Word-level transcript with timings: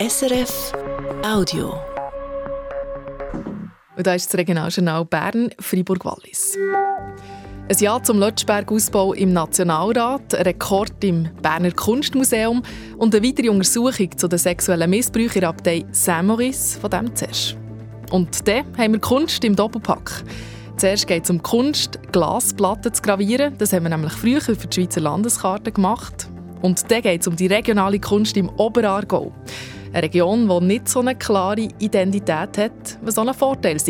SRF 0.00 0.72
Audio. 1.22 1.74
Und 3.98 4.06
da 4.06 4.14
ist 4.14 4.32
das 4.32 4.38
Regionaljournal 4.38 5.04
Bern, 5.04 5.50
Fribourg-Wallis. 5.58 6.56
Ein 7.68 7.78
Jahr 7.78 8.02
zum 8.02 8.18
Lötschberg-Ausbau 8.18 9.12
im 9.12 9.34
Nationalrat, 9.34 10.34
ein 10.34 10.42
Rekord 10.44 11.04
im 11.04 11.28
Berner 11.42 11.72
Kunstmuseum 11.72 12.62
und 12.96 13.14
eine 13.14 13.26
weitere 13.26 13.50
Untersuchung 13.50 14.16
zu 14.16 14.26
den 14.26 14.38
sexuellen 14.38 14.88
Missbrauchen 14.88 15.42
in 15.42 15.44
Abtei 15.44 15.84
Saint-Maurice, 15.92 16.80
von 16.80 16.88
dem 16.88 17.14
zuerst. 17.14 17.58
Und 18.10 18.48
dann 18.48 18.64
haben 18.78 18.94
wir 18.94 19.00
Kunst 19.00 19.44
im 19.44 19.54
Doppelpack. 19.54 20.24
Zuerst 20.78 21.08
geht 21.08 21.24
es 21.24 21.30
um 21.30 21.42
Kunst, 21.42 21.98
Glasplatten 22.10 22.94
zu 22.94 23.02
gravieren. 23.02 23.54
Das 23.58 23.74
haben 23.74 23.82
wir 23.82 23.90
nämlich 23.90 24.14
früher 24.14 24.40
für 24.40 24.54
die 24.54 24.74
Schweizer 24.74 25.02
Landeskarte 25.02 25.70
gemacht. 25.72 26.30
Und 26.62 26.90
dann 26.90 27.02
geht 27.02 27.20
es 27.20 27.26
um 27.26 27.36
die 27.36 27.48
regionale 27.48 28.00
Kunst 28.00 28.38
im 28.38 28.48
Oberaargau. 28.48 29.34
Eine 29.92 30.04
Region, 30.04 30.48
die 30.48 30.66
nicht 30.66 30.88
so 30.88 31.00
eine 31.00 31.16
klare 31.16 31.68
Identität 31.80 32.58
hat, 32.58 32.98
was 33.02 33.18
auch 33.18 33.26
ein 33.26 33.34
Vorteil 33.34 33.74
ist, 33.74 33.88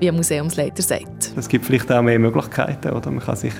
wie 0.00 0.08
ein 0.08 0.16
Museumsleiter 0.16 0.82
sagt. 0.82 1.32
Es 1.36 1.46
gibt 1.46 1.66
vielleicht 1.66 1.92
auch 1.92 2.00
mehr 2.00 2.18
Möglichkeiten, 2.18 2.90
oder? 2.90 3.10
Man, 3.10 3.22
kann 3.22 3.36
sich, 3.36 3.52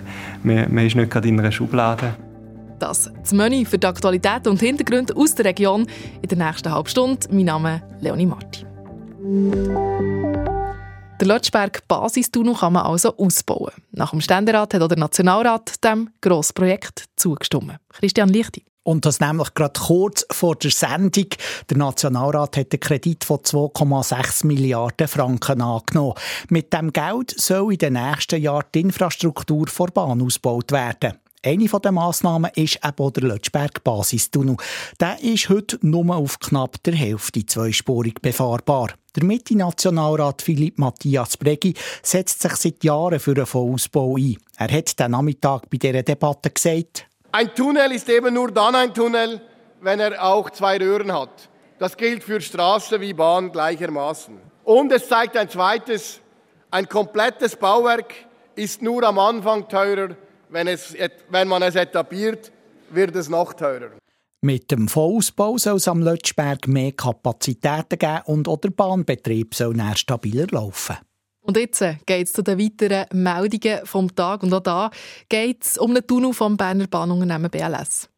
man, 0.42 0.72
man 0.72 0.86
ist 0.86 0.96
nicht 0.96 1.10
gerade 1.10 1.28
in 1.28 1.38
einer 1.38 1.52
Schublade. 1.52 2.14
Das 2.78 3.12
das 3.20 3.32
Menü 3.32 3.66
für 3.66 3.78
die 3.78 3.86
Aktualität 3.86 4.46
und 4.46 4.58
Hintergründe 4.60 5.14
aus 5.14 5.34
der 5.34 5.44
Region 5.44 5.86
in 6.22 6.28
der 6.28 6.38
nächsten 6.38 6.72
halben 6.72 6.88
Stunde. 6.88 7.26
Mein 7.30 7.44
Name 7.44 7.82
ist 7.96 8.02
Leonie 8.02 8.26
Marti. 8.26 8.66
Der 11.20 11.28
Lötschberg 11.28 11.86
Basistunnel 11.86 12.54
kann 12.54 12.72
man 12.72 12.84
also 12.84 13.16
ausbauen. 13.16 13.72
Nach 13.92 14.10
dem 14.10 14.22
Ständerat 14.22 14.72
hat 14.72 14.82
auch 14.82 14.88
der 14.88 14.98
Nationalrat 14.98 15.84
dem 15.84 16.08
Grossprojekt 16.22 17.04
zugestimmt. 17.16 17.76
Christian 17.90 18.30
Lichti. 18.30 18.64
Und 18.84 19.06
das 19.06 19.20
nämlich 19.20 19.54
gerade 19.54 19.78
kurz 19.78 20.26
vor 20.30 20.56
der 20.56 20.72
Sendung. 20.72 21.28
Der 21.70 21.76
Nationalrat 21.76 22.56
hat 22.56 22.72
einen 22.72 22.80
Kredit 22.80 23.24
von 23.24 23.38
2,6 23.38 24.46
Milliarden 24.46 25.06
Franken 25.06 25.60
angenommen. 25.60 26.14
Mit 26.48 26.72
dem 26.72 26.92
Geld 26.92 27.32
soll 27.38 27.74
in 27.74 27.78
den 27.78 27.92
nächsten 27.92 28.40
Jahren 28.40 28.64
die 28.74 28.80
Infrastruktur 28.80 29.68
vor 29.68 29.88
Bahn 29.88 30.20
ausgebaut 30.20 30.72
werden. 30.72 31.14
Eine 31.44 31.66
der 31.66 31.90
Massnahmen 31.90 32.52
ist 32.54 32.78
eben 32.84 33.12
der 33.12 33.22
Lötschberg-Basistunnel. 33.24 34.56
Der 35.00 35.20
ist 35.22 35.48
heute 35.48 35.76
nur 35.82 36.14
auf 36.14 36.38
knapp 36.38 36.80
der 36.84 36.94
Hälfte 36.94 37.44
zweispurig 37.44 38.22
befahrbar. 38.22 38.90
Der 39.16 39.24
Mitte-Nationalrat 39.24 40.40
Philipp 40.40 40.78
Matthias 40.78 41.36
Bregi 41.36 41.74
setzt 42.00 42.42
sich 42.42 42.54
seit 42.54 42.84
Jahren 42.84 43.18
für 43.18 43.32
einen 43.32 43.46
Vollausbau 43.46 44.16
ein. 44.16 44.36
Er 44.56 44.70
hat 44.70 44.98
den 45.00 45.10
Nachmittag 45.10 45.68
bei 45.68 45.78
dieser 45.78 46.04
Debatte 46.04 46.50
gesagt, 46.50 47.08
ein 47.32 47.54
Tunnel 47.54 47.92
ist 47.92 48.08
eben 48.08 48.34
nur 48.34 48.52
dann 48.52 48.74
ein 48.74 48.94
Tunnel, 48.94 49.40
wenn 49.80 50.00
er 50.00 50.22
auch 50.22 50.50
zwei 50.50 50.76
Röhren 50.76 51.12
hat. 51.12 51.48
Das 51.78 51.96
gilt 51.96 52.22
für 52.22 52.40
Straße 52.40 53.00
wie 53.00 53.14
Bahn 53.14 53.50
gleichermaßen. 53.50 54.38
Und 54.64 54.92
es 54.92 55.08
zeigt 55.08 55.36
ein 55.36 55.48
zweites, 55.48 56.20
ein 56.70 56.88
komplettes 56.88 57.56
Bauwerk 57.56 58.14
ist 58.54 58.82
nur 58.82 59.02
am 59.02 59.18
Anfang 59.18 59.68
teurer, 59.68 60.14
wenn, 60.50 60.68
es, 60.68 60.94
wenn 61.30 61.48
man 61.48 61.62
es 61.62 61.74
etabliert, 61.74 62.52
wird 62.90 63.16
es 63.16 63.28
noch 63.28 63.54
teurer. 63.54 63.90
Mit 64.42 64.70
dem 64.70 64.88
Vollausbau 64.88 65.56
soll 65.56 65.76
es 65.76 65.88
am 65.88 66.02
Lötschberg 66.02 66.68
mehr 66.68 66.92
Kapazitäten 66.92 67.98
geben 67.98 68.22
und 68.26 68.48
auch 68.48 68.58
der 68.58 68.70
Bahnbetrieb 68.70 69.54
soll 69.54 69.74
näher 69.74 69.96
stabiler 69.96 70.46
laufen. 70.50 70.96
Und 71.42 71.56
jetzt 71.56 71.82
äh, 71.82 71.96
geht 72.06 72.28
es 72.28 72.32
zu 72.32 72.42
den 72.42 72.58
weiteren 72.58 73.06
Meldungen 73.12 73.84
vom 73.84 74.14
Tag. 74.14 74.42
Und 74.42 74.54
auch 74.54 74.60
da 74.60 74.90
geht 75.28 75.64
es 75.64 75.76
um 75.78 75.92
den 75.94 76.06
Tunnel 76.06 76.32
vom 76.32 76.56
Berner 76.56 76.86
Bahnunternehmen 76.86 77.50
BLS. 77.50 78.11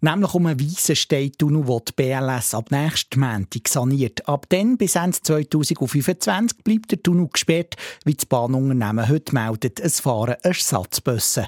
Nämlich 0.00 0.34
um 0.34 0.46
einen 0.46 0.58
Weissenstein-Tunnel, 0.58 1.64
den 1.64 1.80
die 1.88 1.92
BLS 1.94 2.54
ab 2.54 2.72
nächsten 2.72 3.20
Montag 3.20 3.68
saniert. 3.68 4.28
Ab 4.28 4.46
dann 4.48 4.76
bis 4.76 4.96
Ende 4.96 5.16
2025 5.22 6.64
bleibt 6.64 6.90
der 6.90 7.02
Tunnel 7.02 7.28
gesperrt, 7.32 7.76
wie 8.04 8.14
das 8.14 8.26
Bahnunternehmen 8.26 9.08
heute 9.08 9.32
meldet. 9.32 9.78
Es 9.78 10.00
fahren 10.00 10.34
Ersatzbusse. 10.42 11.46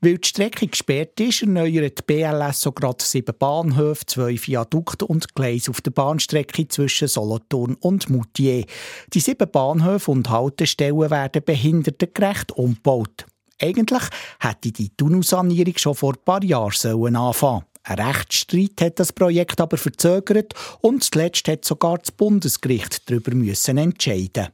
Weil 0.00 0.16
die 0.16 0.28
Strecke 0.28 0.66
gesperrt 0.66 1.20
ist, 1.20 1.42
erneuert 1.42 1.98
die 1.98 2.02
BLS 2.06 2.62
so 2.62 2.72
gerade 2.72 3.04
sieben 3.04 3.34
Bahnhöfe, 3.38 4.06
zwei 4.06 4.38
Viadukte 4.40 5.04
und 5.04 5.34
Gleise 5.34 5.70
auf 5.70 5.82
der 5.82 5.90
Bahnstrecke 5.90 6.68
zwischen 6.68 7.08
Solothurn 7.08 7.74
und 7.80 8.08
Moutier. 8.08 8.64
Die 9.12 9.20
sieben 9.20 9.50
Bahnhöfe 9.50 10.10
und 10.10 10.30
Haltestellen 10.30 11.10
werden 11.10 11.42
behindertengerecht 11.44 12.52
umgebaut. 12.52 13.26
Eigentlich 13.60 14.02
hätte 14.40 14.72
die 14.72 14.90
Tunnelsanierung 14.96 15.76
schon 15.76 15.94
vor 15.94 16.14
ein 16.14 16.24
paar 16.24 16.42
Jahren 16.42 17.16
anfangen 17.16 17.32
sollen. 17.32 17.64
Ein 17.82 17.98
Rechtsstreit 17.98 18.80
hat 18.80 19.00
das 19.00 19.12
Projekt 19.12 19.60
aber 19.60 19.76
verzögert 19.76 20.54
und 20.80 21.02
zuletzt 21.02 21.48
hat 21.48 21.64
sogar 21.64 21.98
das 21.98 22.12
Bundesgericht 22.12 23.08
darüber 23.08 23.34
müssen 23.34 23.78
entscheiden. 23.78 24.48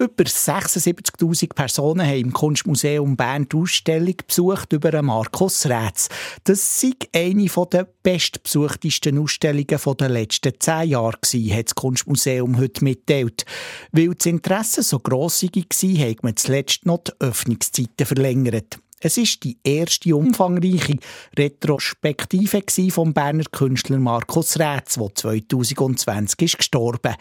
Über 0.00 0.24
76.000 0.24 1.52
Personen 1.52 2.06
haben 2.06 2.16
im 2.16 2.32
Kunstmuseum 2.32 3.18
Bern 3.18 3.46
die 3.46 3.56
Ausstellung 3.58 4.14
besucht 4.26 4.72
über 4.72 5.02
Markus 5.02 5.66
Rätz. 5.66 6.08
Das 6.44 6.82
war 6.82 6.92
eine 7.14 7.50
der 7.70 7.86
bestbesuchtesten 8.02 9.18
Ausstellungen 9.18 9.78
der 9.98 10.08
letzten 10.08 10.54
zehn 10.58 10.88
Jahre, 10.88 11.18
hat 11.22 11.66
das 11.66 11.74
Kunstmuseum 11.74 12.56
heute 12.56 12.82
mitteilt. 12.82 13.44
Weil 13.92 14.14
das 14.14 14.24
Interesse 14.24 14.82
so 14.82 15.00
gross 15.00 15.42
war, 15.42 16.08
hat 16.08 16.22
man 16.22 16.34
zuletzt 16.34 16.86
noch 16.86 17.04
die 17.04 17.12
Öffnungszeiten 17.20 18.06
verlängert. 18.06 18.78
Es 19.02 19.16
ist 19.16 19.44
die 19.44 19.56
erste 19.64 20.14
umfangreiche 20.14 20.98
Retrospektive 21.34 22.62
vom 22.90 23.14
Berner 23.14 23.44
Künstler 23.50 23.98
Markus 23.98 24.58
Rätz, 24.58 24.96
der 24.96 25.14
2020 25.14 26.42
ist 26.42 26.58
gestorben. 26.58 27.14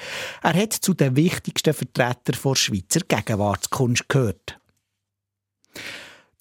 Er 0.43 0.53
hat 0.53 0.73
zu 0.73 0.93
den 0.93 1.15
wichtigsten 1.15 1.73
Vertretern 1.73 2.35
der 2.43 2.55
Schweizer 2.55 2.99
Gegenwartskunst 3.07 4.09
gehört. 4.09 4.59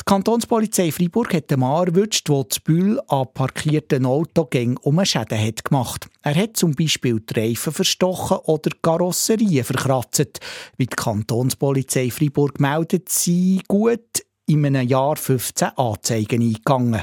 Die 0.01 0.05
Kantonspolizei 0.05 0.91
Freiburg 0.91 1.33
hat 1.33 1.53
den 1.53 1.61
Mann 1.61 1.87
erwischt, 1.87 2.29
der 2.29 2.49
zu 2.49 2.61
Bühl 2.63 3.01
an 3.07 3.29
parkierten 3.33 4.07
Autogängen 4.07 4.79
um 4.79 5.05
Schäden 5.05 5.39
hat 5.39 5.65
gemacht. 5.65 6.09
Er 6.23 6.35
hat 6.35 6.57
zum 6.57 6.73
Beispiel 6.73 7.21
die 7.21 7.39
Reifen 7.39 7.73
verstochen 7.73 8.39
oder 8.39 8.71
Karosserien 8.83 9.65
verkratzt. 9.65 10.41
Wie 10.79 10.87
die 10.87 10.97
Kantonspolizei 10.97 12.11
Freiburg 12.11 12.59
meldet, 12.59 13.09
sie 13.09 13.63
gut 13.69 14.25
in 14.49 14.65
einem 14.65 14.89
Jahr 14.89 15.17
15 15.17 15.69
Anzeigen 15.77 16.43
eingegangen. 16.43 17.03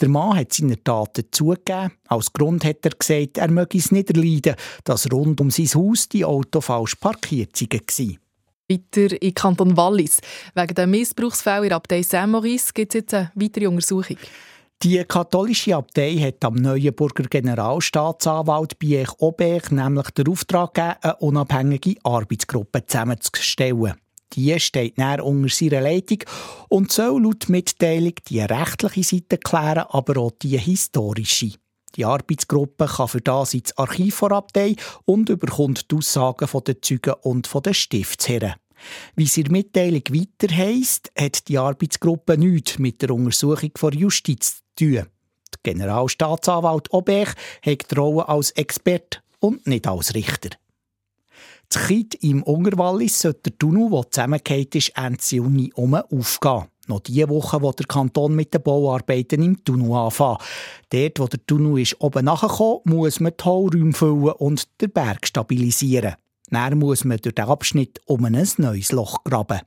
Der 0.00 0.08
Mann 0.08 0.36
hat 0.36 0.52
seine 0.52 0.82
Taten 0.82 1.24
zugegeben. 1.30 1.92
Als 2.08 2.32
Grund 2.32 2.64
hat 2.64 2.84
er 2.84 2.92
gesagt, 2.92 3.38
er 3.38 3.50
möge 3.50 3.78
es 3.78 3.92
nicht 3.92 4.10
erleiden, 4.10 4.56
dass 4.84 5.10
rund 5.12 5.40
um 5.40 5.50
sein 5.50 5.66
Haus 5.66 6.08
die 6.08 6.24
Autos 6.24 6.64
falsch 6.64 6.94
parkiert 6.96 7.60
waren. 7.60 8.18
Weiter 8.68 9.22
in 9.22 9.34
Kanton 9.34 9.76
Wallis. 9.76 10.20
Wegen 10.54 10.74
der 10.74 10.86
Missbrauchsfälle 10.86 11.64
in 11.64 11.68
der 11.68 11.76
Abtei 11.76 12.02
Saint-Maurice 12.02 12.72
gibt 12.72 12.94
es 12.94 13.00
jetzt 13.00 13.14
eine 13.14 13.30
weitere 13.34 13.66
Untersuchung. 13.68 14.16
Die 14.82 15.02
katholische 15.04 15.76
Abtei 15.76 16.16
hat 16.16 16.44
am 16.44 16.54
Neuenburger 16.54 17.24
Generalstaatsanwalt 17.24 18.78
Biech 18.78 19.08
Oberg 19.18 19.72
nämlich 19.72 20.10
den 20.10 20.28
Auftrag 20.28 20.74
gegeben, 20.74 20.96
eine 21.00 21.16
unabhängige 21.16 21.94
Arbeitsgruppe 22.02 22.84
zusammenzustellen. 22.84 23.94
Die 24.32 24.58
steht 24.60 24.98
näher 24.98 25.24
unter 25.24 25.48
seiner 25.48 25.80
Leitung 25.80 26.18
und 26.68 26.92
soll 26.92 27.22
laut 27.22 27.48
Mitteilung 27.48 28.14
die 28.28 28.40
rechtliche 28.40 29.02
Seite 29.02 29.38
klären, 29.38 29.86
aber 29.88 30.20
auch 30.20 30.32
die 30.42 30.58
historische. 30.58 31.52
Die 31.96 32.04
Arbeitsgruppe 32.04 32.86
kann 32.86 33.08
für 33.08 33.20
das 33.20 33.54
ins 33.54 33.76
Archiv 33.78 34.22
der 34.54 34.74
und 35.06 35.28
überkommt 35.30 35.90
die 35.90 35.96
Aussagen 35.96 36.48
der 36.66 36.82
Zeugen 36.82 37.14
und 37.22 37.50
der 37.64 37.72
Stiftsherren. 37.72 38.54
Wie 39.14 39.24
es 39.24 39.36
in 39.38 39.44
der 39.44 39.52
Mitteilung 39.52 40.02
weiter 40.10 40.54
heisst, 40.54 41.10
hat 41.18 41.48
die 41.48 41.56
Arbeitsgruppe 41.56 42.36
nichts 42.36 42.78
mit 42.78 43.00
der 43.00 43.10
Untersuchung 43.12 43.70
der 43.80 43.94
Justiz 43.94 44.62
zu 44.76 44.84
tun. 44.84 44.94
Der 44.94 45.06
Generalstaatsanwalt 45.62 46.92
Obech 46.92 47.30
hat 47.64 47.90
die 47.90 47.94
Rolle 47.94 48.28
als 48.28 48.50
Expert 48.50 49.22
und 49.40 49.66
nicht 49.66 49.86
als 49.86 50.14
Richter. 50.14 50.50
Zu 51.68 51.80
Kit 51.80 52.14
im 52.22 52.42
Ungerwallis 52.42 53.20
sollte 53.20 53.50
der 53.50 53.58
Tunnel, 53.58 53.90
der 53.90 54.10
zusammengeht 54.10 54.74
ist, 54.74 54.92
Ende 54.96 55.18
Juni 55.28 55.72
um 55.74 55.94
aufgehen. 55.94 56.64
Noch 56.88 57.00
diese 57.00 57.28
Woche 57.28 57.60
wo 57.60 57.72
der 57.72 57.86
Kanton 57.86 58.36
mit 58.36 58.54
den 58.54 58.62
Bauarbeiten 58.62 59.42
im 59.42 59.62
Tunnel 59.64 59.92
anfangen. 59.92 60.38
Dort, 60.90 61.18
wo 61.18 61.26
der 61.26 61.44
Tunnel 61.44 61.80
ist 61.80 62.00
oben 62.00 62.24
nachgekommen, 62.24 62.80
muss 62.84 63.18
man 63.18 63.32
die 63.38 63.44
Hohlräume 63.44 63.92
füllen 63.92 64.32
und 64.32 64.68
den 64.80 64.92
Berg 64.92 65.26
stabilisieren. 65.26 66.14
Dann 66.50 66.78
muss 66.78 67.04
man 67.04 67.18
durch 67.18 67.34
den 67.34 67.46
Abschnitt 67.46 68.00
um 68.06 68.24
ein 68.24 68.46
neues 68.58 68.92
Loch 68.92 69.24
graben. 69.24 69.60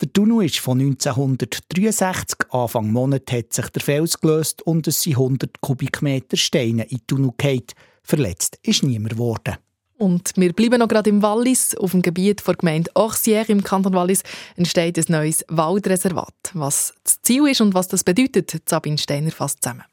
Der 0.00 0.12
Tunnel 0.12 0.46
ist 0.46 0.58
von 0.58 0.80
1963. 0.80 2.38
Anfang 2.50 2.90
Monat 2.90 3.30
hat 3.30 3.52
sich 3.52 3.68
der 3.68 3.82
Fels 3.82 4.18
gelöst 4.20 4.62
und 4.62 4.86
es 4.86 5.02
sind 5.02 5.14
100 5.14 5.60
Kubikmeter 5.60 6.36
Steine 6.36 6.84
in 6.84 6.98
den 6.98 7.06
Tunnel 7.06 7.30
gefallen. 7.36 7.64
Verletzt 8.02 8.58
ist 8.62 8.82
niemand 8.82 9.14
geworden. 9.14 9.56
Und 9.96 10.32
wir 10.36 10.52
bleiben 10.52 10.80
noch 10.80 10.88
gerade 10.88 11.10
im 11.10 11.22
Wallis. 11.22 11.76
Auf 11.76 11.92
dem 11.92 12.02
Gebiet 12.02 12.46
der 12.46 12.54
Gemeinde 12.54 12.90
Orsières 12.94 13.48
im 13.48 13.62
Kanton 13.62 13.94
Wallis 13.94 14.22
entsteht 14.56 14.98
ein 14.98 15.04
neues 15.08 15.44
Waldreservat. 15.48 16.34
Was 16.52 16.94
das 17.04 17.22
Ziel 17.22 17.46
ist 17.48 17.60
und 17.60 17.74
was 17.74 17.88
das 17.88 18.02
bedeutet, 18.04 18.52
Sabine 18.68 18.98
Steiner 18.98 19.30
fasst 19.30 19.62
zusammen. 19.62 19.84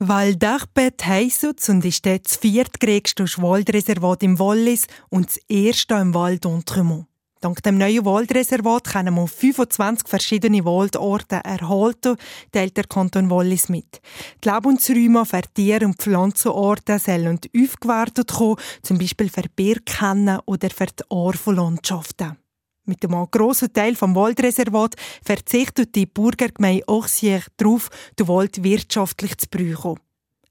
Val 0.00 0.36
d'Arpet 0.36 1.04
heisst 1.04 1.68
und 1.68 1.84
ist 1.84 2.06
das 2.06 2.36
viertgrößte 2.36 3.24
Waldreservat 3.42 4.22
im 4.22 4.38
Wallis 4.38 4.86
und 5.08 5.26
das 5.26 5.38
erste 5.48 5.94
im 5.94 6.14
Val 6.14 6.34
d'Entremont. 6.34 7.06
Dank 7.40 7.62
dem 7.62 7.78
neuen 7.78 8.04
Waldreservat 8.04 8.84
können 8.84 9.14
wir 9.14 9.28
25 9.28 10.08
verschiedene 10.08 10.64
Waldorte 10.64 11.36
erhalten, 11.36 12.16
teilt 12.50 12.76
der 12.76 12.84
Kanton 12.84 13.30
Wallis 13.30 13.68
mit. 13.68 14.00
Die 14.42 14.48
Lebensräume 14.48 15.24
für 15.24 15.42
Tier- 15.54 15.82
und 15.82 16.02
Pflanzenorte 16.02 16.98
sollen 16.98 17.38
aufgewertet 17.56 18.32
kommen, 18.32 18.56
zum 18.82 18.98
Beispiel 18.98 19.28
für 19.28 19.44
Birkennen 19.54 20.40
oder 20.46 20.70
für 20.70 20.86
die 20.86 21.04
Orpholandschaften. 21.10 22.38
Mit 22.86 23.04
dem 23.04 23.12
grossen 23.30 23.72
Teil 23.72 23.94
vom 23.94 24.16
Waldreservat 24.16 24.96
verzichtet 25.22 25.94
die 25.94 26.06
Burgergemeinde 26.06 26.88
Auxier 26.88 27.42
darauf, 27.56 27.88
den 28.18 28.26
Wald 28.26 28.64
wirtschaftlich 28.64 29.38
zu 29.38 29.46
brauchen. 29.48 30.00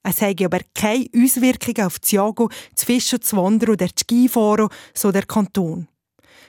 Es 0.03 0.21
habe 0.21 0.45
aber 0.45 0.59
keine 0.73 1.07
Auswirkungen 1.13 1.85
auf 1.85 1.99
das 1.99 2.11
Jagen, 2.11 2.47
das 2.73 2.85
Fischen, 2.85 3.19
das 3.19 3.35
Wandern 3.35 3.71
oder 3.71 3.87
das 3.87 3.99
Skifahren, 3.99 4.69
so 4.93 5.11
der 5.11 5.25
Kanton. 5.25 5.89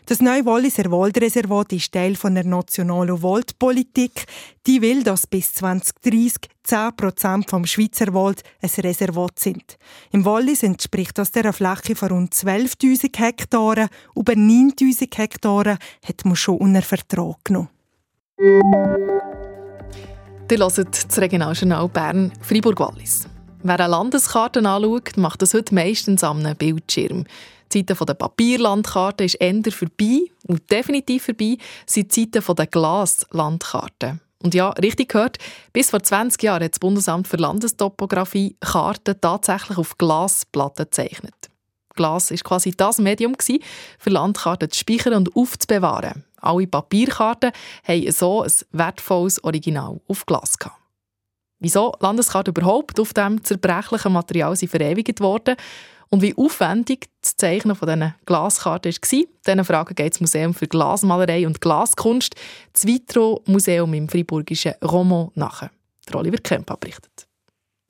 Das 0.08 0.22
neue 0.22 0.46
Walliser 0.46 0.90
Waldreservat 0.90 1.70
ist 1.74 1.92
Teil 1.92 2.16
von 2.16 2.34
der 2.34 2.46
nationalen 2.46 3.22
Waldpolitik. 3.22 4.24
Die 4.66 4.80
will, 4.80 5.02
dass 5.02 5.26
bis 5.26 5.52
2030 5.52 6.48
10 6.62 6.96
Prozent 6.96 7.50
vom 7.50 7.66
Schweizer 7.66 8.14
Wald 8.14 8.42
ein 8.62 8.70
Reservat 8.70 9.38
sind. 9.38 9.76
Im 10.10 10.24
Wallis 10.24 10.62
entspricht 10.62 11.18
das 11.18 11.30
der 11.32 11.52
Fläche 11.52 11.94
von 11.94 12.08
rund 12.08 12.32
12.000 12.32 13.18
Hektaren. 13.18 13.90
Über 14.16 14.32
9.000 14.32 15.14
Hektaren 15.14 15.76
hat 16.02 16.24
man 16.24 16.36
schon 16.36 16.56
unter 16.56 16.80
Vertrag 16.80 17.44
genommen. 17.44 17.68
Ihr 20.50 20.58
hört 20.58 20.78
das 20.78 21.18
Regionaljournal 21.18 21.86
Bern 21.90 22.32
Fribourg-Wallis. 22.40 23.28
Wer 23.62 23.80
eine 23.80 23.90
Landeskarte 23.90 24.60
anschaut, 24.60 25.16
macht 25.16 25.42
das 25.42 25.52
heute 25.52 25.74
meistens 25.74 26.22
am 26.22 26.42
Bildschirm. 26.56 27.24
Die 27.72 27.84
Zeiten 27.84 28.06
der 28.06 28.14
Papierlandkarten 28.14 29.26
ist 29.26 29.34
eher 29.34 29.72
vorbei 29.72 30.20
und 30.46 30.70
definitiv 30.70 31.24
vorbei 31.24 31.58
sind 31.84 32.14
die 32.14 32.30
Zeiten 32.30 32.54
der 32.54 32.66
Glaslandkarten. 32.66 34.20
Und 34.40 34.54
ja, 34.54 34.70
richtig 34.70 35.08
gehört, 35.08 35.38
bis 35.72 35.90
vor 35.90 36.00
20 36.00 36.40
Jahren 36.40 36.62
hat 36.62 36.72
das 36.72 36.78
Bundesamt 36.78 37.26
für 37.26 37.36
Landestopographie 37.36 38.56
Karten 38.60 39.20
tatsächlich 39.20 39.76
auf 39.76 39.98
Glasplatten 39.98 40.84
gezeichnet. 40.84 41.34
Glas 41.96 42.30
war 42.30 42.38
quasi 42.38 42.70
das 42.70 42.98
Medium 42.98 43.34
für 43.98 44.10
Landkarten 44.10 44.70
zu 44.70 44.78
speichern 44.78 45.14
und 45.14 45.34
aufzubewahren. 45.34 46.24
Alle 46.40 46.68
Papierkarten 46.68 47.50
haben 47.82 48.12
so 48.12 48.42
ein 48.42 48.52
wertvolles 48.70 49.42
Original 49.42 50.00
auf 50.06 50.24
Glas 50.24 50.56
gehabt. 50.56 50.77
Wieso 51.60 51.92
Landeskarten 52.00 52.52
überhaupt 52.52 53.00
auf 53.00 53.12
diesem 53.12 53.42
zerbrechlichen 53.42 54.12
Material 54.12 54.54
sind 54.54 54.70
verewigt 54.70 55.20
worden 55.20 55.56
und 56.08 56.22
wie 56.22 56.34
aufwendig 56.36 57.08
das 57.20 57.36
Zeichnen 57.36 57.74
von 57.74 57.88
diesen 57.88 58.14
Glaskarten 58.26 58.92
war, 58.92 59.24
diesen 59.46 59.64
Fragen 59.64 59.94
geht 59.94 60.14
das 60.14 60.20
Museum 60.20 60.54
für 60.54 60.68
Glasmalerei 60.68 61.46
und 61.46 61.60
Glaskunst, 61.60 62.34
das 62.72 62.86
Vitro-Museum 62.86 63.92
im 63.94 64.08
friburgischen 64.08 64.74
Romont 64.84 65.36
nach. 65.36 65.68
Oliver 66.14 66.38
Kempa 66.38 66.76
berichtet. 66.76 67.26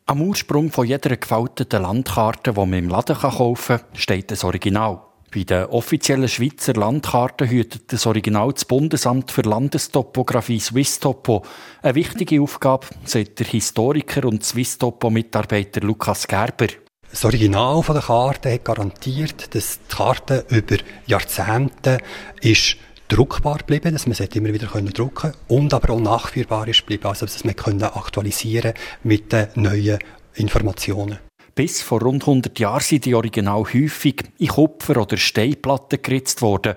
Am 0.06 0.22
Ursprung 0.22 0.70
von 0.70 0.86
jeder 0.86 1.16
gefalteten 1.16 1.82
Landkarte, 1.82 2.52
die 2.52 2.58
man 2.58 2.72
im 2.72 2.88
Laden 2.88 3.16
kaufen 3.16 3.76
kann, 3.76 3.86
steht 3.94 4.30
das 4.30 4.42
Original. 4.42 5.02
Bei 5.34 5.42
den 5.44 5.66
offiziellen 5.66 6.28
Schweizer 6.28 6.72
Landkarten 6.72 7.48
hütet 7.48 7.92
das 7.92 8.06
Original 8.06 8.50
das 8.52 8.64
Bundesamt 8.64 9.30
für 9.30 9.42
Landestopographie 9.42 10.58
Swisstopo. 10.58 11.44
Eine 11.82 11.96
wichtige 11.96 12.40
Aufgabe, 12.40 12.86
sagt 13.04 13.38
der 13.38 13.46
Historiker 13.46 14.24
und 14.24 14.42
Swisstopo-Mitarbeiter 14.42 15.82
Lukas 15.82 16.26
Gerber. 16.26 16.68
Das 17.10 17.24
Original 17.26 17.82
der 17.86 18.00
Karte 18.00 18.52
hat 18.52 18.64
garantiert, 18.64 19.54
dass 19.54 19.80
die 19.80 19.94
Karte 19.94 20.46
über 20.48 20.76
Jahrzehnte 21.06 21.98
ist 22.40 22.76
druckbar 23.08 23.58
geblieben, 23.58 23.92
dass 23.92 24.06
man 24.06 24.14
sie 24.14 24.24
immer 24.34 24.52
wieder 24.52 24.66
drucken 24.66 25.10
können 25.14 25.34
und 25.48 25.74
aber 25.74 25.94
auch 25.94 26.00
nachführbar 26.00 26.68
ist 26.68 26.80
geblieben, 26.80 27.06
also 27.06 27.26
dass 27.26 27.44
man 27.44 27.54
aktualisieren 27.82 28.72
mit 29.02 29.32
den 29.32 29.48
neuen 29.56 29.98
Informationen. 30.34 31.18
Bis 31.58 31.82
vor 31.82 32.02
rund 32.02 32.22
100 32.22 32.56
Jahren 32.60 32.78
sind 32.78 33.04
die 33.04 33.16
Original 33.16 33.64
häufig 33.64 34.22
in 34.38 34.46
Kupfer- 34.46 35.02
oder 35.02 35.16
Steinplatten 35.16 36.00
geritzt 36.00 36.40
worden. 36.40 36.76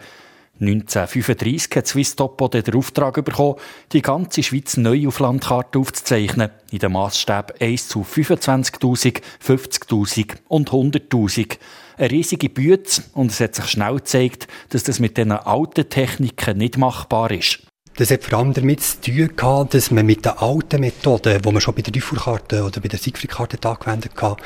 1935 0.60 1.76
hat 1.76 1.86
Swisstopo 1.86 2.48
den 2.48 2.74
Auftrag 2.74 3.24
bekommen, 3.24 3.60
die 3.92 4.02
ganze 4.02 4.42
Schweiz 4.42 4.78
neu 4.78 5.08
auf 5.08 5.20
Landkarte 5.20 5.78
aufzuzeichnen, 5.78 6.50
in 6.72 6.80
den 6.80 6.94
Maßstäben 6.94 7.58
1 7.62 7.90
zu 7.90 8.02
25.000, 8.02 9.22
50.000 9.46 10.38
und 10.48 10.72
100.000. 10.72 11.60
Eine 11.98 12.10
riesige 12.10 12.50
Bütze 12.50 13.04
und 13.14 13.30
es 13.30 13.40
hat 13.40 13.54
sich 13.54 13.68
schnell 13.68 13.98
gezeigt, 13.98 14.48
dass 14.70 14.82
das 14.82 15.00
mit 15.00 15.16
diesen 15.16 15.34
alten 15.34 15.90
Techniken 15.90 16.58
nicht 16.58 16.80
machbar 16.80 17.30
ist. 17.30 17.60
Das 17.96 18.10
hat 18.10 18.24
vor 18.24 18.40
allem 18.40 18.54
damit 18.54 18.82
zu 18.82 19.02
tun 19.02 19.36
gehabt, 19.36 19.74
dass 19.74 19.92
man 19.92 20.06
mit 20.06 20.26
den 20.26 20.32
alten 20.32 20.80
Methoden, 20.82 21.42
die 21.42 21.52
man 21.52 21.62
schon 21.62 21.76
bei 21.76 21.82
der 21.82 21.92
Dufour-Karte 21.92 22.64
oder 22.64 22.80
bei 22.80 22.88
der 22.88 23.00
Siegfried-Karte 23.00 23.58
angewendet 23.68 24.14
hat, 24.22 24.38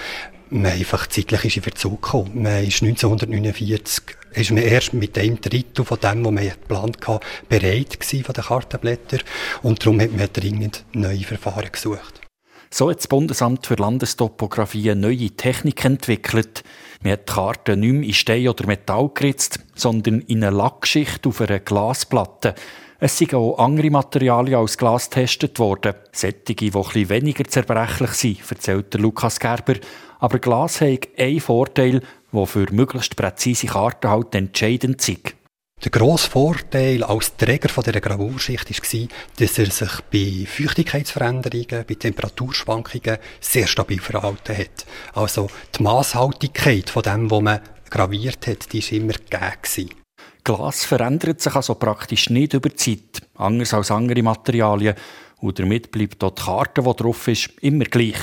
man 0.50 0.72
einfach 0.72 1.08
zeitlich 1.08 1.46
ist 1.46 1.58
in 1.58 1.64
Verzug 1.64 2.02
gekommen. 2.02 2.44
Man 2.44 2.64
ist 2.66 2.82
1949 2.82 4.04
ist 4.34 4.52
man 4.52 4.64
erst 4.64 4.94
mit 4.94 5.18
einem 5.18 5.40
Drittel 5.40 5.86
von 5.86 6.00
dem, 6.00 6.26
was 6.26 6.32
man 6.32 6.50
geplant 6.50 7.08
hatte, 7.08 7.26
bereit 7.48 8.00
gewesen 8.00 8.24
von 8.24 8.34
den 8.34 8.44
Kartenblättern. 8.44 9.22
Und 9.64 9.82
darum 9.82 10.02
hat 10.02 10.12
man 10.12 10.28
dringend 10.32 10.84
neue 10.94 11.24
Verfahren 11.24 11.72
gesucht. 11.72 12.22
So 12.70 12.90
hat 12.90 12.98
das 12.98 13.08
Bundesamt 13.08 13.66
für 13.66 13.76
Landestopographie 13.76 14.94
neue 14.96 15.30
Technik 15.32 15.86
entwickelt. 15.86 16.64
Man 17.02 17.14
hat 17.14 17.30
die 17.30 17.34
Karten 17.34 17.80
nicht 17.80 17.94
mehr 17.94 18.08
in 18.08 18.14
Stein 18.14 18.48
oder 18.50 18.68
Metall 18.68 19.10
geritzt, 19.14 19.60
sondern 19.76 20.20
in 20.22 20.44
eine 20.44 20.56
Lackschicht 20.56 21.26
auf 21.26 21.40
einer 21.40 21.60
Glasplatte. 21.60 22.56
Es 23.06 23.20
sind 23.20 23.36
auch 23.36 23.60
andere 23.60 23.92
Materialien 23.92 24.58
als 24.58 24.80
Glas 24.80 25.12
getestet 25.12 25.60
worden. 25.60 25.94
Sättige, 26.12 26.72
die 26.72 26.76
etwas 26.76 26.96
weniger 26.96 27.44
zerbrechlich 27.44 28.10
sind, 28.14 28.40
erzählt 28.50 28.92
der 28.92 29.02
Lukas 29.02 29.40
Gerber. 29.40 29.76
Aber 30.18 30.40
Glas 30.40 30.82
hat 30.82 31.10
einen 31.16 31.40
Vorteil, 31.40 32.02
der 32.34 32.46
für 32.48 32.66
möglichst 32.72 33.16
präzise 33.16 33.68
Karten 33.68 34.10
halt 34.10 34.34
entscheidend 34.34 35.08
ist. 35.08 35.36
Der 35.84 35.92
grosse 35.92 36.32
Vorteil 36.32 37.04
als 37.04 37.38
Träger 37.38 37.70
dieser 37.80 38.02
Gravurschicht 38.02 38.72
war, 38.72 39.08
dass 39.38 39.60
er 39.60 39.70
sich 39.70 40.02
bei 40.12 40.48
Feuchtigkeitsveränderungen, 40.48 41.86
bei 41.88 41.94
Temperaturschwankungen 41.94 43.20
sehr 43.40 43.68
stabil 43.68 44.02
verhalten 44.02 44.58
hat. 44.58 44.88
Also 45.14 45.48
die 45.78 45.84
Masshaltigkeit 45.84 46.90
von 46.90 47.04
dem, 47.04 47.30
was 47.30 47.42
man 47.42 47.60
graviert 47.88 48.48
hat, 48.48 48.74
die 48.74 48.82
war 48.82 48.92
immer 48.94 49.14
gegeben. 49.14 50.05
Glas 50.46 50.86
verändert 50.86 51.42
sich 51.42 51.56
also 51.56 51.74
praktisch 51.74 52.30
nicht 52.30 52.54
über 52.54 52.70
die 52.70 52.76
Zeit, 52.76 53.28
anders 53.36 53.74
als 53.74 53.90
andere 53.90 54.22
Materialien. 54.22 54.96
Und 55.42 55.58
damit 55.58 55.92
bleibt 55.92 56.22
dort 56.22 56.38
die 56.38 56.44
Karte, 56.44 56.84
die 56.84 56.96
drauf 56.96 57.28
ist, 57.28 57.50
immer 57.62 57.86
gleich. 57.86 58.20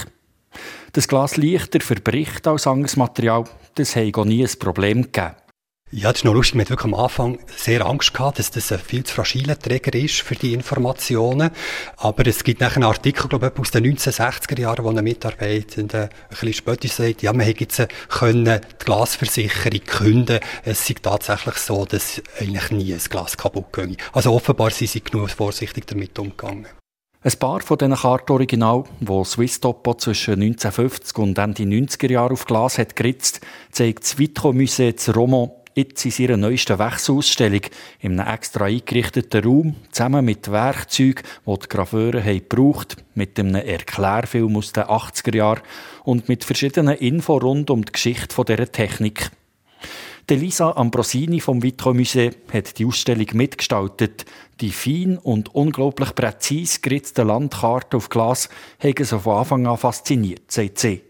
Das 0.92 1.08
Glas 1.08 1.36
leichter 1.36 1.80
verbricht 1.80 2.46
als 2.46 2.66
anderes 2.68 2.96
Material, 2.96 3.44
das 3.74 3.96
hat 3.96 4.16
auch 4.16 4.24
nie 4.24 4.44
ein 4.44 4.58
Problem 4.58 5.02
gegeben. 5.02 5.34
Ja, 5.94 6.10
das 6.10 6.20
ist 6.20 6.24
noch 6.24 6.32
lustig. 6.32 6.54
Man 6.54 6.64
hat 6.64 6.70
wirklich 6.70 6.90
am 6.90 6.98
Anfang 6.98 7.38
sehr 7.54 7.84
Angst 7.84 8.14
gehabt, 8.14 8.38
dass 8.38 8.50
das 8.50 8.72
ein 8.72 8.78
viel 8.78 9.04
zu 9.04 9.14
fragiler 9.14 9.58
Träger 9.58 9.94
ist 9.94 10.22
für 10.22 10.34
die 10.34 10.54
Informationen. 10.54 11.50
Aber 11.98 12.26
es 12.26 12.44
gibt 12.44 12.62
nachher 12.62 12.76
einen 12.76 12.84
Artikel, 12.84 13.28
glaube 13.28 13.52
ich, 13.54 13.60
aus 13.60 13.72
den 13.72 13.84
1960er 13.84 14.58
Jahren, 14.58 14.86
wo 14.86 14.88
ein 14.88 15.04
Mitarbeitender 15.04 16.04
ein 16.04 16.08
bisschen 16.30 16.54
später 16.54 16.88
sagt, 16.88 17.20
ja, 17.20 17.34
man 17.34 17.44
hätte 17.44 17.64
jetzt 17.64 17.86
können 18.08 18.58
die 18.80 18.84
Glasversicherung 18.86 19.84
künden. 19.84 20.40
Es 20.64 20.88
ist 20.88 21.02
tatsächlich 21.02 21.56
so, 21.56 21.84
dass 21.84 22.22
eigentlich 22.40 22.70
nie 22.70 22.94
ein 22.94 23.00
Glas 23.10 23.36
kaputt 23.36 23.70
ging. 23.74 23.98
Also 24.14 24.32
offenbar 24.32 24.70
sind 24.70 24.88
sie 24.88 25.04
genug 25.04 25.28
vorsichtig 25.28 25.86
damit 25.86 26.18
umgegangen. 26.18 26.68
Ein 27.20 27.38
paar 27.38 27.60
von 27.60 27.76
diesen 27.76 27.96
Kartoriginal, 27.96 28.84
die 28.98 29.24
Swiss 29.24 29.60
Topo 29.60 29.92
zwischen 29.92 30.42
1950 30.42 31.18
und 31.18 31.36
Ende 31.36 31.64
90er 31.64 32.10
Jahre 32.10 32.32
auf 32.32 32.46
Glas 32.46 32.78
hat 32.78 32.96
geritzt, 32.96 33.42
zeigt 33.70 34.04
das 34.04 34.18
Vitro 34.18 34.52
Musée 34.52 34.96
zu 34.96 35.12
Romont 35.12 35.61
jetzt 35.74 36.04
in 36.04 36.12
ihrer 36.16 36.36
neuesten 36.36 36.78
Wechselausstellung 36.78 37.62
in 38.00 38.18
einem 38.18 38.34
extra 38.34 38.66
eingerichteten 38.66 39.44
Raum, 39.44 39.76
zusammen 39.90 40.24
mit 40.24 40.50
Werkzeugen, 40.50 41.22
die 41.46 41.58
die 41.58 41.68
Graveuren 41.68 42.24
haben 42.24 42.48
gebraucht, 42.48 42.96
mit 43.14 43.38
einem 43.38 43.54
Erklärfilm 43.54 44.56
aus 44.56 44.72
den 44.72 44.84
80er 44.84 45.36
Jahren 45.36 45.62
und 46.04 46.28
mit 46.28 46.44
verschiedenen 46.44 46.96
Infos 46.96 47.42
rund 47.42 47.70
um 47.70 47.84
die 47.84 47.92
Geschichte 47.92 48.44
dieser 48.44 48.72
Technik. 48.72 49.30
Elisa 50.32 50.70
Ambrosini 50.70 51.40
vom 51.40 51.62
Vitro 51.62 51.90
Musée 51.90 52.32
hat 52.50 52.78
die 52.78 52.86
Ausstellung 52.86 53.26
mitgestaltet. 53.34 54.24
Die 54.62 54.70
fein 54.70 55.18
und 55.18 55.54
unglaublich 55.54 56.14
präzise 56.14 56.80
geritzten 56.80 57.26
Landkarten 57.26 57.98
auf 57.98 58.08
Glas 58.08 58.48
haben 58.82 59.04
sie 59.04 59.18
von 59.18 59.36
Anfang 59.36 59.66
an 59.66 59.76
fasziniert, 59.76 60.50
sagt 60.50 60.78
sie. 60.78 61.02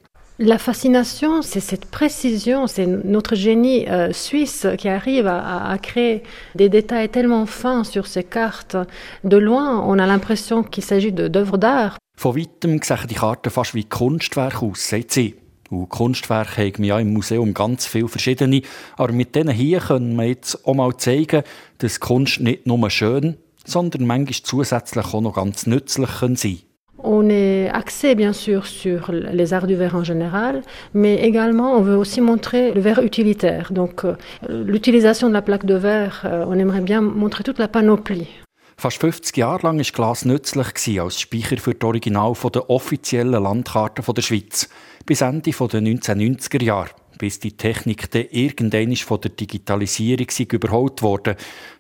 La 0.45 0.59
fascination, 0.59 1.41
c'est 1.41 1.61
cette 1.61 1.85
précision, 1.85 2.67
c'est 2.67 2.89
notre 2.89 3.37
génie 3.37 3.89
euh, 3.89 4.13
suisse 4.13 4.67
qui 4.77 4.89
arrive 4.89 5.29
à, 5.29 5.71
à, 5.71 5.79
créer 5.79 6.25
des 6.57 6.69
détails 6.69 7.09
tellement 7.11 7.47
fins 7.47 7.85
sur 7.85 8.09
ces 8.09 8.25
cartes. 8.25 8.77
De 9.23 9.37
loin, 9.37 9.79
on 9.87 10.01
a 10.01 10.07
l'impression 10.09 10.65
qu'il 10.65 10.83
s'agit 10.83 11.13
d'œuvres 11.13 11.59
d'art. 11.59 11.97
Von 12.17 12.35
weitem 12.35 12.83
sehen 12.83 13.07
die 13.09 13.15
Karten 13.15 13.51
fast 13.51 13.77
wie 13.77 13.85
Kunstwerke 13.85 14.67
aus, 14.67 14.89
sagt 14.89 15.13
sie. 15.13 15.37
Und 15.71 15.89
Kunstwerke 15.91 16.63
haben 16.63 16.79
wir 16.79 16.87
ja 16.87 16.99
im 16.99 17.13
Museum 17.13 17.55
ganz 17.55 17.87
viele 17.87 18.09
verschiedene. 18.09 18.63
Aber 18.97 19.13
mit 19.13 19.37
denen 19.37 19.55
hier 19.55 19.79
können 19.79 20.17
wir 20.17 20.25
jetzt 20.25 20.67
auch 20.67 20.75
mal 20.75 20.97
zeigen, 20.97 21.45
dass 21.79 22.01
Kunst 22.01 22.41
nicht 22.41 22.67
nur 22.67 22.91
schön, 22.91 23.37
sondern 23.65 24.07
manchmal 24.07 24.43
zusätzlich 24.43 25.07
auch 25.15 25.21
noch 25.21 25.37
ganz 25.37 25.69
nützlich 25.69 26.11
sein 26.11 26.37
kann. 26.37 26.72
On 27.05 27.29
est 27.29 27.69
axé 27.69 28.15
bien 28.15 28.33
sûr 28.33 28.67
sur 28.67 29.11
les 29.11 29.53
arts 29.53 29.67
du 29.67 29.75
verre 29.75 29.97
en 29.97 30.05
général, 30.05 30.63
mais 30.95 31.17
également 31.17 31.73
on 31.73 31.83
veut 31.83 31.97
aussi 31.97 32.21
montrer 32.21 32.73
le 32.73 32.81
verre 32.81 33.03
utilitaire. 33.03 33.73
Donc 33.73 34.05
euh, 34.05 34.15
l'utilisation 34.49 35.29
de 35.29 35.33
la 35.33 35.43
plaque 35.43 35.67
de 35.67 35.75
verre, 35.75 36.23
euh, 36.25 36.45
on 36.47 36.55
aimerait 36.55 36.81
bien 36.81 37.01
montrer 37.01 37.43
toute 37.43 37.59
la 37.59 37.69
panoplie. 37.69 38.29
Fast 38.77 39.01
50 39.01 39.37
Jahre 39.37 39.63
lang 39.63 39.79
war 39.79 39.85
Glas 39.93 40.25
nützlich 40.25 41.01
als 41.01 41.21
Speicher 41.21 41.57
für 41.59 41.75
das 41.75 41.87
Original 41.87 42.35
der 42.53 42.71
offiziellen 42.71 43.43
Landkarte 43.43 44.03
der 44.03 44.23
Schweiz. 44.23 44.69
Bis 45.05 45.21
Ende 45.21 45.51
der 45.51 45.53
1990er 45.53 46.63
Jahre, 46.63 46.91
bis 47.19 47.39
die 47.39 47.57
Technik 47.57 48.11
dann 48.11 48.27
irgendwann 48.31 48.95
von 48.97 49.21
der 49.21 49.31
Digitalisierung 49.33 50.27
überholt 50.53 51.03
wurde. 51.03 51.37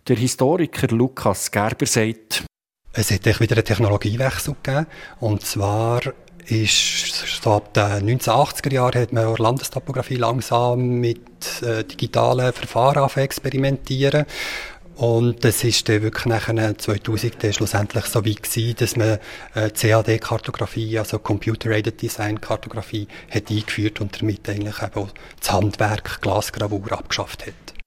Der 0.06 0.16
Historiker 0.16 0.88
Lukas 0.88 1.50
Gerber 1.50 1.86
sagt, 1.86 2.44
es 2.92 3.10
hat 3.10 3.26
wieder 3.40 3.56
einen 3.56 3.64
Technologiewechsel 3.64 4.54
gegeben. 4.62 4.86
Und 5.20 5.44
zwar 5.44 6.00
ist 6.46 7.40
so 7.42 7.52
ab 7.52 7.72
den 7.74 8.18
1980er 8.18 8.72
Jahren 8.72 9.00
hat 9.00 9.12
man 9.12 9.34
Landestopographie 9.36 10.16
langsam 10.16 11.00
mit 11.00 11.62
äh, 11.62 11.84
digitalen 11.84 12.52
Verfahren 12.52 13.08
experimentieren. 13.22 14.26
Und 14.96 15.42
das 15.44 15.64
ist 15.64 15.88
dann 15.88 16.02
wirklich 16.02 16.26
nachher 16.26 16.76
2000 16.76 17.42
dann 17.42 17.52
schlussendlich 17.52 18.04
so 18.04 18.24
weit 18.26 18.42
gewesen, 18.42 18.76
dass 18.78 18.96
man 18.96 19.18
äh, 19.54 19.70
CAD-Kartografie, 19.70 20.98
also 20.98 21.18
Computer-Aided 21.18 22.00
Design-Kartografie, 22.02 23.08
hat 23.30 23.50
eingeführt 23.50 24.00
und 24.00 24.20
damit 24.20 24.48
eigentlich 24.48 24.82
eben 24.82 25.08
das 25.40 25.52
Handwerk 25.52 26.20
Glasgravur 26.20 26.92
abgeschafft 26.92 27.46
hat. 27.46 27.81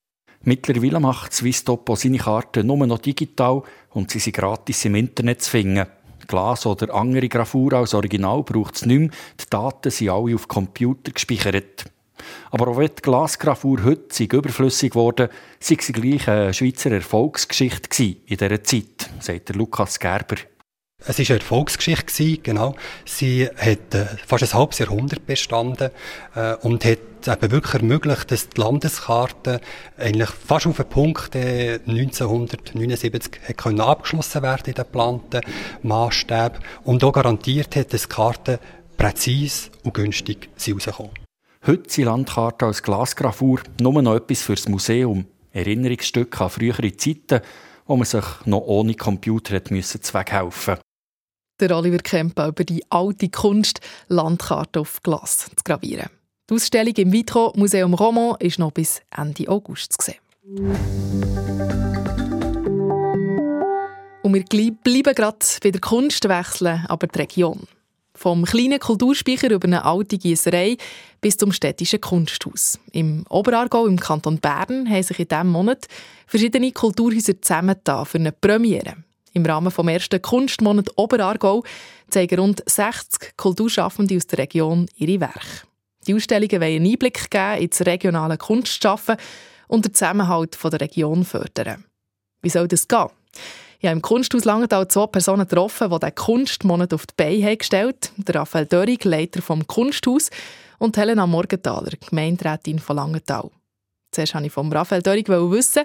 Mittlerweile 0.48 1.00
macht 1.00 1.34
Swisstopo 1.34 1.96
seine 1.96 2.20
Karten 2.20 2.68
nur 2.68 2.86
noch 2.86 3.00
digital 3.00 3.64
und 3.90 4.12
sie 4.12 4.20
sind 4.20 4.36
gratis 4.36 4.86
im 4.86 4.94
Internet 4.94 5.42
zu 5.42 5.50
finden. 5.50 5.88
Glas 6.28 6.68
oder 6.68 6.94
andere 6.94 7.28
Gravur 7.28 7.74
als 7.74 7.96
Original 7.96 8.44
braucht 8.44 8.76
es 8.76 8.86
nicht 8.86 9.00
mehr. 9.00 9.10
Die 9.40 9.50
Daten 9.50 9.90
sind 9.90 10.10
alle 10.10 10.36
auf 10.36 10.48
Computer 10.48 11.12
gespeichert. 11.12 11.86
Aber 12.52 12.68
auch 12.68 12.78
wenn 12.78 12.92
die 12.96 13.02
Glasgravur 13.02 13.84
heute 13.84 14.24
überflüssig 14.24 14.94
wurde, 14.94 15.30
sei 15.60 15.78
sie 15.80 15.94
gleich 15.94 16.28
eine 16.28 16.54
Schweizer 16.54 16.92
Erfolgsgeschichte 16.92 18.04
in 18.04 18.38
dieser 18.38 18.64
Zeit, 18.64 19.10
sagt 19.20 19.56
Lukas 19.56 20.00
Gerber. 20.00 20.38
Es 21.04 21.20
war 21.20 21.26
eine 21.30 21.40
Erfolgsgeschichte, 21.40 22.38
genau. 22.38 22.76
Sie 23.04 23.48
hat 23.48 23.94
äh, 23.94 24.06
fast 24.26 24.44
ein 24.44 24.58
halbes 24.58 24.80
Jahrhundert 24.80 25.26
bestanden 25.26 25.92
äh, 26.36 26.56
und 26.56 26.86
hat 26.86 27.00
eben 27.28 27.52
wirklich 27.52 27.74
ermöglicht, 27.76 28.32
dass 28.32 28.50
die 28.50 28.62
Landeskarte 28.62 29.60
eigentlich 29.98 30.30
fast 30.30 30.68
auf 30.68 30.78
den 30.78 30.88
Punkt 30.88 31.36
äh, 31.36 31.80
1979 31.86 33.40
hat 33.48 33.58
können 33.58 33.82
abgeschlossen 33.82 34.42
werden 34.42 34.68
in 34.68 34.74
den 34.74 34.86
geplanten 34.86 35.42
Maßstäben 35.84 36.60
und 36.86 37.04
auch 37.04 37.12
garantiert 37.12 37.76
hat, 37.76 37.94
dass 37.94 38.04
die 38.04 38.10
Karten 38.10 38.58
präzise 38.98 39.72
und 39.84 39.94
günstig 39.94 40.50
rauskommen. 40.58 41.12
Heute 41.68 41.90
sind 41.90 42.06
Landkarten 42.06 42.68
als 42.68 42.82
Glasgravur 42.82 43.60
nur 43.82 44.02
noch 44.02 44.16
etwas 44.16 44.44
fürs 44.44 44.70
Museum. 44.70 45.26
Erinnerungsstücke 45.52 46.44
an 46.44 46.50
frühere 46.50 46.96
Zeiten, 46.96 47.42
wo 47.86 47.96
man 47.96 48.06
sich 48.06 48.26
noch 48.46 48.62
ohne 48.62 48.96
Computer 48.96 49.56
hat 49.56 49.72
müssen 49.72 50.02
zweckhelfen 50.02 50.78
der 51.60 51.76
Oliver 51.76 52.00
Kemper 52.00 52.48
über 52.50 52.64
die 52.64 52.84
alte 52.90 53.30
Kunst, 53.30 53.80
Landkarten 54.08 54.82
auf 54.82 55.02
Glas 55.02 55.50
zu 55.56 55.64
gravieren. 55.64 56.10
Die 56.50 56.56
Ausstellung 56.56 56.94
im 56.96 57.12
Vitro 57.12 57.54
Museum 57.56 57.94
Roman 57.94 58.36
ist 58.40 58.60
noch 58.60 58.72
bis 58.72 59.02
Ende 59.16 59.48
August 59.48 59.94
zu 59.94 60.06
sehen. 60.06 60.20
Und 64.22 64.34
wir 64.34 64.44
bleiben 64.44 65.16
gerade 65.16 65.46
bei 65.64 65.72
der 65.72 65.82
Kunst 65.82 66.28
wechseln, 66.28 66.86
aber 66.88 67.08
die 67.08 67.20
Region. 67.20 67.68
Vom 68.16 68.46
kleinen 68.46 68.80
Kulturspeicher 68.80 69.52
über 69.52 69.68
eine 69.68 69.84
alte 69.84 70.18
Gießerei 70.18 70.78
bis 71.20 71.38
zum 71.38 71.52
städtischen 71.52 72.00
Kunsthaus. 72.00 72.80
Im 72.94 73.26
Oberargau 73.30 73.86
im 73.88 74.00
Kanton 74.00 74.40
Bern 74.40 74.90
haben 74.90 75.04
sich 75.04 75.20
in 75.20 75.28
diesem 75.28 75.50
Monat 75.50 75.88
verschiedene 76.26 76.72
Kulturhäuser 76.72 77.42
zusammengetan 77.42 78.06
für 78.06 78.18
eine 78.18 78.32
Premiere. 78.32 78.96
Im 79.34 79.46
Rahmen 79.46 79.70
des 79.70 79.86
ersten 79.86 80.22
Kunstmonat 80.22 80.92
Oberargau 80.96 81.64
zeigen 82.10 82.40
rund 82.40 82.64
60 82.66 83.36
Kulturschaffende 83.36 84.16
aus 84.16 84.28
der 84.28 84.40
Region 84.40 84.88
ihre 84.96 85.20
Werke. 85.20 85.68
Die 86.08 86.14
Ausstellungen 86.14 86.62
wollen 86.62 86.76
einen 86.76 86.92
Einblick 86.92 87.30
geben 87.30 87.62
ins 87.62 87.86
regionale 87.86 88.38
Kunstschaffen 88.38 89.18
und 89.68 89.84
den 89.84 89.94
Zusammenhalt 89.94 90.58
der 90.64 90.80
Region 90.80 91.26
fördern. 91.26 91.84
Wie 92.42 92.50
soll 92.50 92.70
das 92.70 92.88
gehen? 92.88 93.10
Ich 93.80 93.86
habe 93.86 93.96
im 93.96 94.02
Kunsthaus 94.02 94.46
Langenthal 94.46 94.88
zwei 94.88 95.08
Personen 95.08 95.48
getroffen, 95.48 95.90
die 95.90 96.00
diesen 96.00 96.16
Kunstmonat 96.16 96.94
auf 96.94 97.06
die 97.06 97.14
Beine 97.18 97.58
gestellt 97.58 98.12
haben. 98.18 98.38
Raphael 98.38 98.66
Dörig, 98.66 99.04
Leiter 99.04 99.42
vom 99.42 99.68
Kunsthaus, 99.68 100.30
und 100.78 100.98
Helena 100.98 101.26
Morgenthaler, 101.26 101.92
Gemeinderätin 102.10 102.80
von 102.80 102.98
Langenthal. 102.98 103.50
Zuerst 104.12 104.34
wollte 104.34 104.48
ich 104.48 104.54
von 104.54 104.72
Raphael 104.72 105.02
Dörig 105.02 105.28
wissen, 105.30 105.84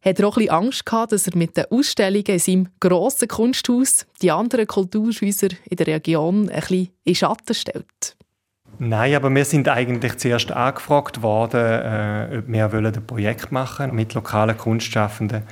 hat 0.00 0.20
er 0.20 0.28
auch 0.28 0.36
ein 0.36 0.48
Angst 0.48 0.86
gehabt, 0.86 1.12
dass 1.12 1.26
er 1.26 1.36
mit 1.36 1.56
den 1.56 1.66
Ausstellungen 1.70 2.24
in 2.26 2.38
seinem 2.38 2.68
grossen 2.80 3.28
Kunsthaus 3.28 4.06
die 4.22 4.30
anderen 4.30 4.66
Kulturhäuser 4.66 5.48
in 5.68 5.76
der 5.76 5.86
Region 5.86 6.48
ein 6.48 6.60
bisschen 6.60 6.88
in 7.04 7.14
Schatten 7.14 7.54
stellt? 7.54 8.16
Nein, 8.78 9.14
aber 9.14 9.34
wir 9.34 9.44
sind 9.44 9.68
eigentlich 9.68 10.18
zuerst 10.18 10.52
angefragt 10.52 11.22
worden, 11.22 11.60
äh, 11.60 12.38
ob 12.38 12.48
wir 12.48 12.72
ein 12.72 13.06
Projekt 13.06 13.50
machen 13.50 13.92
mit 13.94 14.14
lokalen 14.14 14.56
Kunstschaffenden 14.56 15.42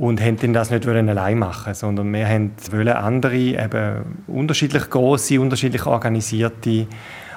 und 0.00 0.20
haben 0.20 0.52
das 0.54 0.70
nicht 0.70 0.88
allein 0.88 1.38
machen, 1.38 1.74
sondern 1.74 2.12
wir 2.12 2.26
wollten 2.72 2.88
andere, 2.88 3.36
eben 3.36 3.96
unterschiedlich 4.26 4.88
große, 4.88 5.38
unterschiedlich 5.38 5.84
organisierte 5.84 6.86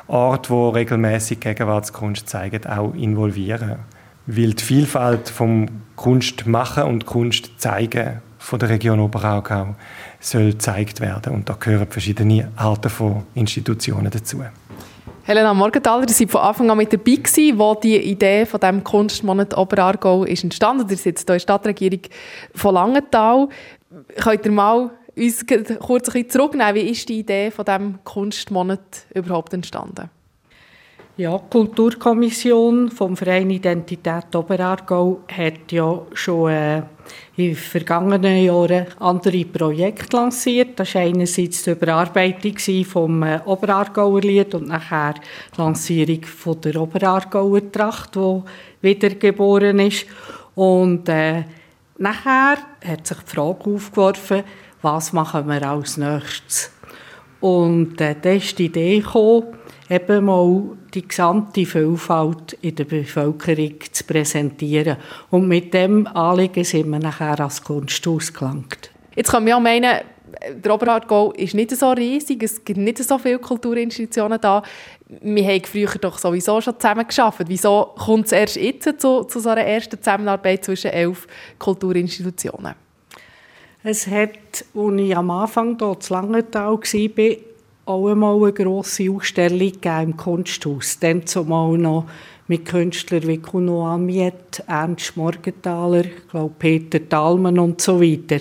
Orte, 0.07 0.53
die 0.53 0.77
regelmäßig 0.77 1.41
Gegenwartskunst 1.41 2.29
zeigen, 2.29 2.65
auch 2.65 2.93
involvieren 2.93 3.79
weil 4.25 4.53
die 4.53 4.63
Vielfalt 4.63 5.29
vom 5.29 5.67
Kunstmachen 5.95 6.83
und 6.83 7.05
Kunst 7.05 7.51
zeigen 7.57 8.21
von 8.37 8.59
der 8.59 8.69
Region 8.69 8.99
Oberaargau 8.99 9.75
soll 10.19 10.51
gezeigt 10.51 11.01
werden 11.01 11.33
und 11.33 11.49
da 11.49 11.57
gehören 11.59 11.87
verschiedene 11.87 12.49
Arten 12.55 12.89
von 12.89 13.23
Institutionen 13.35 14.11
dazu. 14.11 14.43
Helena 15.25 15.53
Morgenthaler, 15.53 16.09
Sie 16.09 16.25
waren 16.25 16.31
von 16.31 16.41
Anfang 16.41 16.69
an 16.69 16.77
mit 16.77 16.91
dabei, 16.91 17.15
gewesen, 17.15 17.57
wo 17.57 17.75
die 17.75 17.95
Idee 17.95 18.45
von 18.45 18.59
dem 18.59 18.83
Kunstmonat 18.83 19.57
Oberaargau 19.57 20.25
ist 20.25 20.43
entstanden. 20.43 20.85
Ihr 20.89 20.97
sitzt 20.97 21.29
hier 21.29 21.35
in 21.35 21.37
der 21.37 21.39
Stadtregierung 21.39 22.01
von 22.53 22.73
Langenthal. 22.73 23.47
Könnt 24.19 24.45
ihr 24.45 24.51
mal 24.51 24.89
uns 25.15 25.45
kurz 25.79 26.13
ein 26.13 26.29
zurücknehmen? 26.29 26.75
Wie 26.75 26.89
ist 26.89 27.07
die 27.07 27.19
Idee 27.19 27.51
von 27.51 27.63
dem 27.63 28.03
Kunstmonat 28.03 29.05
überhaupt 29.13 29.53
entstanden? 29.53 30.09
Ja, 31.15 31.37
die 31.37 31.49
Kulturkommission 31.51 32.91
vom 32.91 33.15
Verein 33.15 33.49
Identität 33.49 34.35
Oberargau 34.35 35.21
hat 35.31 35.71
ja 35.71 36.01
schon 36.11 36.51
äh, 36.51 36.81
in 37.35 37.55
vergangenen 37.55 38.43
Jahren 38.43 38.85
andere 38.99 39.43
Projekte 39.45 40.17
lanciert. 40.17 40.79
Das 40.79 40.93
war 40.93 41.01
einerseits 41.01 41.63
die 41.63 41.71
Überarbeitung 41.71 42.85
vom 42.85 43.23
äh, 43.23 43.39
Oberargauer 43.45 44.21
Lied 44.21 44.53
und 44.53 44.67
nachher 44.67 45.15
die 45.15 45.61
Lancierung 45.61 46.21
der 46.63 46.81
Oberargauer 46.81 47.71
Tracht, 47.71 48.15
die 48.15 48.41
wiedergeboren 48.81 49.79
ist. 49.79 50.05
Und 50.53 51.09
äh, 51.09 51.43
nachher 51.97 52.57
hat 52.85 53.07
sich 53.07 53.17
die 53.17 53.35
Frage 53.35 53.69
aufgeworfen, 53.69 54.43
was 54.83 55.13
machen 55.13 55.47
wir 55.47 55.67
als 55.67 55.97
nächstes? 55.97 56.71
Und 57.39 57.99
äh, 57.99 58.15
da 58.21 58.31
ist 58.31 58.59
die 58.59 58.65
Idee 58.65 58.99
gekommen, 58.99 59.47
eben 59.93 60.25
mal 60.25 60.63
die 60.93 61.07
gesamte 61.07 61.65
Vielfalt 61.65 62.53
in 62.61 62.75
der 62.75 62.85
Bevölkerung 62.85 63.75
zu 63.91 64.03
präsentieren. 64.03 64.97
Und 65.29 65.47
mit 65.47 65.73
dem 65.73 66.07
Anliegen 66.07 66.63
sind 66.63 66.89
wir 66.89 66.99
nachher 66.99 67.39
als 67.39 67.63
Kunsthaus 67.63 68.33
gelangt. 68.33 68.91
Jetzt 69.15 69.31
kann 69.31 69.43
man 69.43 69.49
ja 69.49 69.59
meinen, 69.59 70.01
der 70.55 70.73
Oberartgau 70.73 71.31
ist 71.33 71.53
nicht 71.53 71.71
so 71.71 71.91
riesig, 71.91 72.41
es 72.41 72.63
gibt 72.63 72.79
nicht 72.79 72.97
so 73.03 73.17
viele 73.17 73.39
Kulturinstitutionen 73.39 74.41
da. 74.41 74.63
Wir 75.21 75.45
haben 75.45 75.63
früher 75.63 75.91
doch 76.01 76.17
sowieso 76.17 76.59
schon 76.59 76.79
zusammen 76.79 77.07
geschafft. 77.07 77.43
Wieso 77.47 77.91
kommt 77.97 78.25
es 78.25 78.31
erst 78.31 78.55
jetzt 78.55 78.99
zu, 78.99 79.23
zu 79.23 79.39
so 79.39 79.49
einer 79.49 79.61
ersten 79.61 79.97
Zusammenarbeit 79.97 80.65
zwischen 80.65 80.91
elf 80.91 81.27
Kulturinstitutionen? 81.59 82.73
Es 83.83 84.07
hat, 84.07 84.65
als 84.73 85.01
ich 85.01 85.15
am 85.15 85.29
Anfang 85.29 85.77
hier 85.77 85.99
zu 85.99 86.13
Langenthal 86.13 86.71
war, 86.71 87.35
auch 87.85 88.09
einmal 88.09 88.41
eine 88.41 88.53
grosse 88.53 89.11
Ausstellung 89.11 89.73
im 89.83 90.17
Kunsthaus. 90.17 90.99
Dann 90.99 91.25
zumal 91.25 91.77
noch 91.77 92.05
mit 92.47 92.65
Künstlern 92.65 93.27
wie 93.27 93.37
Kuno 93.37 93.87
Amiet, 93.87 94.63
Ernst 94.67 95.17
Morgenthaler, 95.17 96.03
glaube 96.29 96.53
Peter 96.59 97.07
Thalmann 97.07 97.59
und 97.59 97.81
so 97.81 98.01
weiter. 98.01 98.39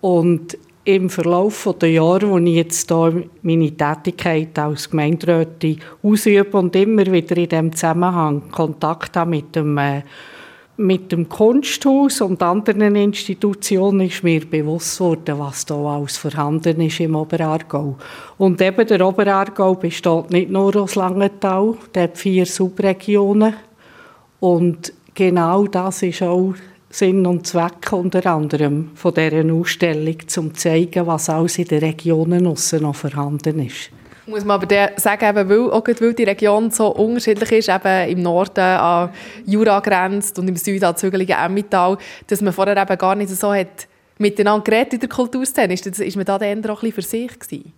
Und 0.00 0.58
im 0.84 1.08
Verlauf 1.08 1.74
der 1.80 1.92
Jahre, 1.92 2.28
wo 2.28 2.38
ich 2.38 2.56
jetzt 2.56 2.90
hier 2.90 3.24
meine 3.42 3.70
Tätigkeit 3.70 4.58
als 4.58 4.90
Gemeinderätin 4.90 5.80
ausübe 6.02 6.58
und 6.58 6.76
immer 6.76 7.06
wieder 7.06 7.36
in 7.38 7.48
diesem 7.48 7.72
Zusammenhang 7.72 8.50
Kontakt 8.50 9.16
habe 9.16 9.30
mit 9.30 9.56
dem, 9.56 9.78
äh, 9.78 10.02
mit 10.76 11.12
dem 11.12 11.28
Kunsthaus 11.28 12.20
und 12.20 12.42
anderen 12.42 12.96
Institutionen, 12.96 14.08
ist 14.08 14.24
mir 14.24 14.44
bewusst 14.44 14.98
worden, 15.00 15.38
was 15.38 15.64
da 15.66 15.76
alles 15.76 16.16
vorhanden 16.16 16.80
ist 16.80 16.98
im 17.00 17.14
Oberaargau. 17.14 17.96
Und 18.38 18.60
eben 18.60 18.86
der 18.86 19.06
Oberaargau 19.06 19.74
besteht 19.74 20.30
nicht 20.30 20.50
nur 20.50 20.74
aus 20.76 20.96
Langenthal, 20.96 21.76
der 21.94 22.04
hat 22.04 22.18
vier 22.18 22.44
Subregionen 22.44 23.54
und 24.40 24.92
genau 25.14 25.66
das 25.66 26.02
ist 26.02 26.22
auch 26.22 26.54
Sinn 26.90 27.26
und 27.26 27.46
Zweck 27.46 27.92
unter 27.92 28.24
anderem 28.26 28.90
von 28.94 29.14
dieser 29.14 29.52
Ausstellung, 29.52 30.16
um 30.16 30.28
zu 30.28 30.48
zeigen, 30.50 31.06
was 31.06 31.28
alles 31.28 31.58
in 31.58 31.66
den 31.66 31.80
Regionen 31.80 32.44
noch 32.44 32.94
vorhanden 32.94 33.66
ist. 33.66 33.90
Muss 34.26 34.44
man 34.44 34.62
aber 34.62 34.90
sagen, 34.96 35.24
eben, 35.24 35.48
weil, 35.50 35.70
auch 35.70 35.86
weil 35.86 36.14
die 36.14 36.24
Region 36.24 36.70
so 36.70 36.88
unterschiedlich 36.88 37.52
ist, 37.52 37.68
eben 37.68 38.08
im 38.08 38.22
Norden 38.22 38.60
an 38.60 39.10
Jura 39.44 39.80
grenzt 39.80 40.38
und 40.38 40.48
im 40.48 40.56
Süden 40.56 40.84
an 40.84 40.96
zügelige 40.96 41.34
Emmental, 41.34 41.98
dass 42.26 42.40
man 42.40 42.52
vorher 42.52 42.76
eben 42.76 42.98
gar 42.98 43.14
nicht 43.14 43.30
so 43.30 43.52
hat 43.52 43.86
miteinander 44.18 44.64
geredet 44.64 44.94
in 44.94 45.00
der 45.00 45.08
Kulturszene. 45.08 45.74
Ist, 45.74 45.86
ist 45.86 46.16
man 46.16 46.24
da 46.24 46.38
dann 46.38 46.64
auch 46.66 46.82
ein 46.82 46.92
für 46.92 47.02
sich 47.02 47.38
gewesen? 47.38 47.72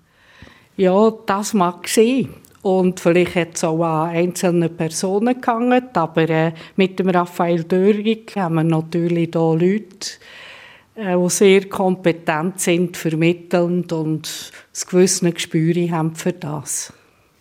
Ja, 0.77 1.13
das 1.27 1.55
mag 1.55 1.89
sein. 1.89 2.29
Und 2.63 3.01
vielleicht 3.01 3.35
hat 3.37 3.55
es 3.55 3.65
auch 3.65 3.83
an 3.83 4.11
einzelnen 4.11 4.77
Personen 4.77 5.41
gehangen, 5.41 5.89
aber 5.95 6.29
äh, 6.29 6.53
mit 6.75 6.99
dem 6.99 7.09
Raphael 7.09 7.63
Dörig 7.63 8.35
haben 8.37 8.57
wir 8.57 8.65
natürlich 8.65 9.31
hier 9.33 9.41
Leute, 9.41 10.09
die 10.97 11.31
sehr 11.31 11.69
kompetent 11.69 12.61
sind, 12.61 12.97
vermittelnd 12.97 13.93
und 13.93 14.27
ein 14.27 14.89
gewisses 14.91 15.35
Gespür 15.35 15.75
haben 15.91 16.15
für 16.15 16.33
das. 16.33 16.93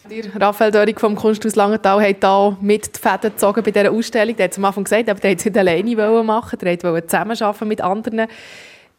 Der 0.10 0.40
Raphael 0.40 0.72
Dörig 0.72 1.00
vom 1.00 1.16
Kunsthaus 1.16 1.56
Langenthal 1.56 2.00
hat 2.00 2.18
hier 2.24 2.58
mit 2.62 2.96
die 2.96 3.00
Fäden 3.00 3.32
gezogen 3.32 3.64
bei 3.64 3.72
dieser 3.72 3.92
Ausstellung. 3.92 4.36
Der 4.36 4.46
hat 4.46 4.58
am 4.58 4.66
Anfang 4.66 4.84
gesagt, 4.84 5.10
aber 5.10 5.20
der 5.20 5.32
wollte 5.32 5.40
es 5.40 5.46
nicht 5.46 5.58
alleine 5.58 6.24
machen, 6.24 6.60
der 6.60 6.84
wollte 6.84 7.08
zusammenarbeiten 7.08 7.68
mit 7.68 7.82
anderen. 7.82 8.28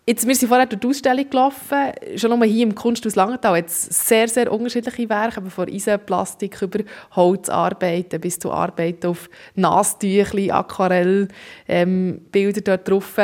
Jetzt, 0.09 0.27
wir 0.27 0.35
sind 0.35 0.49
vorher 0.49 0.67
durch 0.67 0.81
die 0.81 0.87
Ausstellung 0.87 1.29
gelaufen. 1.29 1.93
Schon 2.17 2.31
nur 2.31 2.45
hier 2.47 2.63
im 2.63 2.75
Kunsthaus 2.75 3.15
Langenthal 3.15 3.57
hat 3.57 3.67
es 3.67 3.87
sehr, 3.87 4.27
sehr 4.29 4.51
unterschiedliche 4.53 5.09
Werke, 5.09 5.43
von 5.51 5.69
Eisenplastik 5.69 6.63
über 6.63 6.81
Holzarbeiten 7.15 8.21
bis 8.21 8.39
zu 8.39 8.53
Arbeiten 8.53 9.09
auf 9.09 9.29
Nastüchli, 9.55 10.51
Aquarellbilder 10.51 11.29
ähm, 11.69 12.21
dort 12.65 12.89
drauf. 12.89 13.19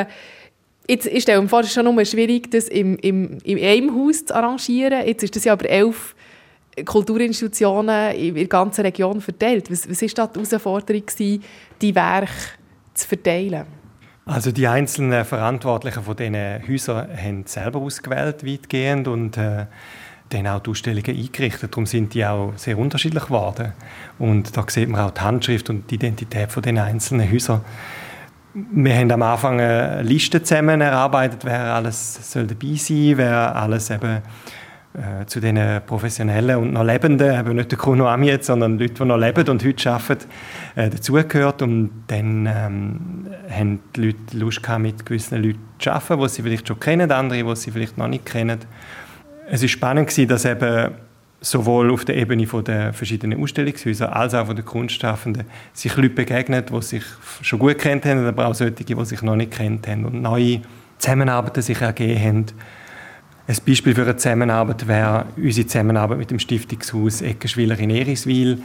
Jetzt 0.89 1.07
ist 1.07 1.29
es 1.29 1.51
vor 1.51 1.65
schon 1.65 1.85
nur 1.85 2.05
schwierig, 2.05 2.51
das 2.51 2.69
im, 2.69 2.97
im, 2.99 3.39
im 3.45 3.59
einem 3.59 3.95
Haus 3.95 4.25
zu 4.25 4.35
arrangieren. 4.35 5.07
Jetzt 5.07 5.23
ist 5.23 5.37
das 5.37 5.45
ja 5.45 5.53
aber 5.53 5.69
elf 5.69 6.15
Kulturinstitutionen 6.85 8.15
in 8.15 8.35
der 8.35 8.47
ganzen 8.47 8.83
Region 8.83 9.21
verteilt. 9.21 9.71
Was, 9.71 9.83
da 10.15 10.27
die 10.27 10.41
Herausforderung, 10.41 11.03
die 11.81 11.95
Werke 11.95 12.33
zu 12.95 13.09
verteilen? 13.09 13.65
Also 14.25 14.53
die 14.53 14.67
einzelnen 14.67 15.25
Verantwortlichen 15.25 16.03
von 16.03 16.17
diesen 16.17 16.37
Häusern 16.69 17.09
haben 17.17 17.45
selber 17.47 17.81
ausgewählt, 17.81 18.47
weitgehend, 18.47 19.09
und 19.09 19.37
äh, 19.37 19.67
dann 20.29 20.47
auch 20.47 20.61
die 20.61 20.71
Ausstellungen 20.71 21.17
eingerichtet. 21.17 21.73
Darum 21.73 21.87
sind 21.87 22.15
die 22.15 22.25
auch 22.25 22.53
sehr 22.57 22.79
unterschiedlich 22.79 23.25
geworden. 23.25 23.73
Und 24.19 24.57
da 24.57 24.65
sieht 24.69 24.89
man 24.89 25.01
auch 25.03 25.11
die 25.11 25.21
Handschrift 25.21 25.69
und 25.71 25.91
die 25.91 25.97
Identität 25.97 26.51
von 26.53 26.63
den 26.63 26.79
einzelnen 26.79 27.31
Häusern. 27.31 27.63
Wir 28.55 28.97
haben 28.97 29.11
am 29.11 29.23
Anfang 29.23 29.61
eine 29.61 30.03
Liste 30.03 30.43
zusammen 30.43 30.83
erarbeitet, 30.83 31.43
wer 31.45 31.75
alles 31.75 32.31
soll 32.31 32.47
dabei 32.47 32.75
sein, 32.75 33.15
wer 33.17 33.57
alles 33.57 33.89
eben 33.89 34.19
äh, 34.93 35.25
zu 35.25 35.41
den 35.41 35.81
Professionellen 35.87 36.57
und 36.59 36.75
noch 36.75 36.85
Lebenden, 36.85 37.35
eben 37.35 37.57
nicht 37.57 37.71
der 37.71 37.79
Kuno 37.79 38.07
Amiet, 38.09 38.45
sondern 38.45 38.79
Leute, 38.79 38.93
die 38.93 39.05
noch 39.07 39.17
leben 39.17 39.49
und 39.49 39.65
heute 39.65 39.91
arbeiten, 39.91 40.27
äh, 40.75 40.91
dazugehört. 40.91 41.63
Und 41.63 42.05
dann 42.09 42.45
ähm, 42.47 43.27
haben 43.49 43.81
die 43.97 44.09
Leute 44.09 44.37
Lust 44.37 44.63
gehabt, 44.63 44.83
mit 44.83 45.07
gewissen 45.07 45.43
Leuten 45.43 45.61
zu 45.79 45.91
arbeiten, 45.91 46.21
die 46.21 46.29
sie 46.29 46.43
vielleicht 46.43 46.69
schon 46.69 46.79
kennen, 46.79 47.11
andere, 47.11 47.43
die 47.43 47.57
sie 47.57 47.71
vielleicht 47.71 47.97
noch 47.97 48.09
nicht 48.09 48.27
kennen. 48.27 48.59
Es 49.49 49.63
war 49.63 49.69
spannend, 49.69 50.11
gewesen, 50.11 50.29
dass 50.29 50.45
eben 50.45 50.93
sowohl 51.43 51.93
auf 51.93 52.05
der 52.05 52.17
Ebene 52.17 52.47
der 52.47 52.95
verschiedenen 52.95 53.43
Ausstellungshäuser 53.43 54.15
als 54.17 54.33
auch 54.35 54.47
von 54.47 54.57
den 54.57 54.65
Kunstschaffenden 54.65 55.45
sich 55.75 55.95
Leute 55.97 56.11
begegnet, 56.11 56.71
die 56.71 56.83
sich 56.83 57.05
schon 57.43 57.59
gut 57.59 57.79
kennt 57.79 58.07
haben, 58.07 58.27
aber 58.27 58.47
auch 58.47 58.55
solche, 58.55 58.73
die 58.73 59.05
sich 59.05 59.21
noch 59.23 59.37
nicht 59.37 59.51
kennt 59.51 59.87
haben 59.87 60.07
und 60.07 60.23
neue 60.23 60.63
Zusammenarbeiten 60.99 61.63
sich 61.63 61.81
ergeben 61.81 62.21
haben 62.21 62.47
ein 63.49 63.57
Beispiel 63.67 63.95
für 63.95 64.03
eine 64.03 64.17
Zusammenarbeit 64.17 64.87
wäre 64.87 65.27
unsere 65.37 65.67
Zusammenarbeit 65.67 66.19
mit 66.19 66.31
dem 66.31 66.39
Stiftungshaus 66.39 67.23
Eckenschwiller 67.23 67.79
in 67.79 67.91
Eriswil, 67.91 68.63